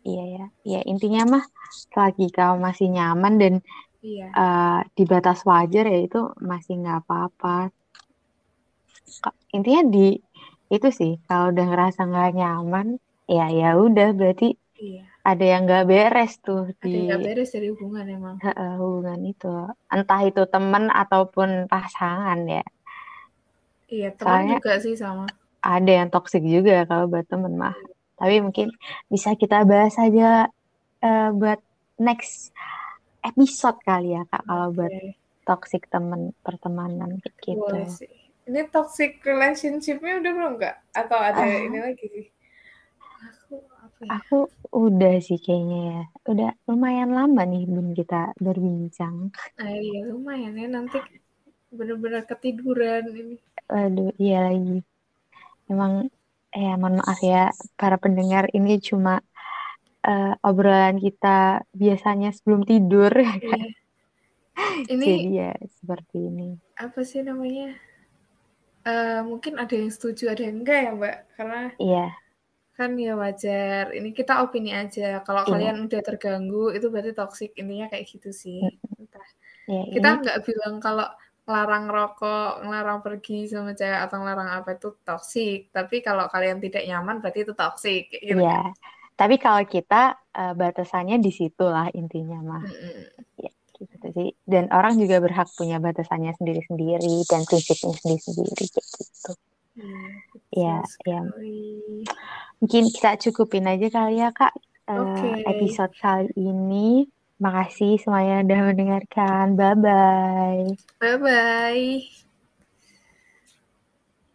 Iya 0.04 0.24
ya. 0.28 0.44
Ya 0.68 0.80
intinya 0.84 1.38
mah 1.38 1.44
selagi 1.88 2.28
kamu 2.28 2.60
masih 2.60 2.92
nyaman 2.92 3.34
dan 3.40 3.54
Iya, 4.02 4.28
eh, 4.40 4.78
di 4.96 5.02
batas 5.12 5.38
wajar 5.50 5.84
ya 5.92 5.98
itu 6.06 6.18
masih 6.50 6.72
nggak 6.80 6.96
apa-apa. 7.02 7.48
Intinya 9.56 9.82
di 9.94 10.06
itu 10.74 10.88
sih 10.98 11.10
kalau 11.28 11.46
udah 11.52 11.64
ngerasa 11.70 12.00
nggak 12.10 12.30
nyaman, 12.38 12.86
ya 13.36 13.44
ya 13.60 13.68
udah 13.84 14.08
berarti 14.18 14.46
iya. 14.78 15.02
ada 15.30 15.44
yang 15.52 15.60
nggak 15.66 15.84
beres 15.90 16.32
tuh 16.46 16.60
Ada 16.68 16.84
di 16.84 16.90
yang 16.94 17.04
nggak 17.08 17.22
beres 17.26 17.48
dari 17.54 17.68
hubungan 17.72 18.06
emang. 18.16 18.36
eh, 18.48 18.72
hubungan 18.80 19.20
itu. 19.32 19.46
Entah 19.94 20.20
itu 20.28 20.42
temen 20.52 20.84
ataupun 21.02 21.48
pasangan 21.72 22.38
ya. 22.56 22.62
Iya, 23.88 24.08
teman 24.18 24.42
juga 24.52 24.72
sih 24.84 24.94
sama. 25.02 25.26
Ada 25.74 25.90
yang 25.98 26.08
toksik 26.14 26.42
juga 26.54 26.86
kalau 26.88 27.04
buat 27.12 27.26
temen 27.32 27.52
mah. 27.62 27.74
Tapi 28.18 28.34
mungkin 28.44 28.66
bisa 29.12 29.30
kita 29.40 29.56
bahas 29.70 29.94
aja 29.98 30.48
eh, 31.06 31.28
buat 31.40 31.60
next 32.06 32.54
episode 33.28 33.78
kali 33.84 34.16
ya 34.16 34.22
Kak 34.30 34.42
kalau 34.48 34.68
buat 34.76 34.92
Oke, 34.92 35.16
toxic 35.48 35.82
temen 35.92 36.32
pertemanan 36.46 37.10
gitu. 37.44 37.58
boleh 37.60 37.86
sih. 37.88 38.10
Ini 38.48 38.60
toxic 38.72 39.20
relationship-nya 39.24 40.20
udah 40.24 40.32
belum 40.32 40.52
nggak? 40.56 40.76
Atau 40.96 41.18
ada 41.20 41.40
Ah. 41.40 41.60
ini 41.68 41.78
lagi 41.84 42.06
sih? 42.08 42.26
Aku 43.28 43.54
apa 43.84 44.00
ya? 44.04 44.08
Aku 44.20 44.36
udah 44.72 45.14
sih 45.20 45.38
kayaknya 45.40 45.78
ya. 45.92 46.02
Udah 46.30 46.50
lumayan 46.68 47.10
lama 47.12 47.42
nih 47.44 47.64
Bun 47.68 47.92
kita 47.92 48.32
berbincang. 48.40 49.16
Ah, 49.60 49.72
iya, 49.76 50.00
lumayan 50.08 50.54
ya. 50.56 50.66
Nanti 50.68 50.98
bener-bener 51.68 52.24
ketiduran 52.24 53.04
ini. 53.12 53.36
Waduh, 53.68 54.10
iya 54.16 54.48
lagi. 54.48 54.80
Emang 55.68 56.08
ya 56.48 56.80
mohon 56.80 57.04
maaf 57.04 57.20
ya 57.20 57.52
para 57.76 58.00
pendengar 58.00 58.48
ini 58.56 58.80
cuma 58.80 59.20
uh, 60.04 60.34
obrolan 60.44 61.00
kita 61.00 61.62
biasanya 61.74 62.30
sebelum 62.34 62.62
tidur. 62.62 63.10
Iya. 63.14 63.74
Ini 64.90 65.06
Jadi 65.06 65.38
ya 65.38 65.54
seperti 65.70 66.18
ini. 66.18 66.58
Apa 66.74 67.06
sih 67.06 67.22
namanya? 67.22 67.78
Uh, 68.82 69.22
mungkin 69.22 69.54
ada 69.54 69.70
yang 69.70 69.90
setuju, 69.90 70.34
ada 70.34 70.42
yang 70.42 70.66
enggak 70.66 70.80
ya, 70.82 70.90
Mbak? 70.94 71.16
Karena 71.38 71.60
Iya. 71.78 72.06
kan 72.78 72.90
ya 72.94 73.14
wajar. 73.18 73.90
Ini 73.94 74.10
kita 74.14 74.42
opini 74.42 74.70
aja. 74.74 75.22
Kalau 75.22 75.46
Iya. 75.46 75.50
kalian 75.50 75.76
udah 75.86 76.00
terganggu, 76.02 76.74
itu 76.74 76.86
berarti 76.90 77.14
toxic. 77.14 77.50
Intinya 77.58 77.86
kayak 77.90 78.06
gitu 78.06 78.30
sih. 78.34 78.62
Entah. 78.98 79.28
Ya, 79.70 79.82
kita 79.94 80.08
ini... 80.10 80.18
nggak 80.26 80.38
bilang 80.46 80.74
kalau 80.82 81.06
ngelarang 81.46 81.86
rokok, 81.90 82.52
ngelarang 82.66 82.98
pergi 83.00 83.48
sama 83.50 83.72
cewek 83.78 84.00
atau 84.04 84.16
ngelarang 84.20 84.50
apa 84.62 84.74
itu 84.74 84.94
toxic. 85.06 85.70
Tapi 85.70 86.02
kalau 86.02 86.26
kalian 86.30 86.58
tidak 86.58 86.82
nyaman 86.82 87.22
berarti 87.22 87.46
itu 87.46 87.54
toxic. 87.54 88.10
Gitu. 88.10 88.42
Iya. 88.42 88.74
Tapi 89.18 89.34
kalau 89.42 89.66
kita 89.66 90.14
uh, 90.14 90.54
batasannya 90.54 91.18
di 91.18 91.34
situ 91.34 91.66
lah 91.66 91.90
intinya 91.90 92.38
mah. 92.38 92.62
Mm 92.62 92.70
-mm. 92.70 93.04
Ya, 93.42 93.52
gitu. 93.74 93.94
Jadi 93.98 94.24
dan 94.46 94.70
orang 94.70 94.94
juga 94.94 95.18
berhak 95.18 95.50
punya 95.58 95.82
batasannya 95.82 96.38
sendiri-sendiri 96.38 97.26
dan 97.26 97.42
prinsipnya 97.42 97.98
sendiri-sendiri 97.98 98.54
gitu. 98.54 98.80
Hmm, 99.78 100.10
ya, 100.54 100.82
ya. 101.06 101.22
Mungkin 102.62 102.90
kita 102.94 103.18
cukupin 103.22 103.66
aja 103.66 103.86
kali 103.90 104.22
ya 104.22 104.34
kak 104.34 104.54
uh, 104.90 105.14
okay. 105.14 105.42
episode 105.50 105.94
kali 105.98 106.30
ini. 106.38 107.10
Makasih 107.38 108.02
semuanya 108.02 108.42
udah 108.42 108.60
mendengarkan. 108.70 109.54
Bye 109.54 109.78
bye. 109.78 110.66
Bye 110.98 111.18
bye. 111.22 112.27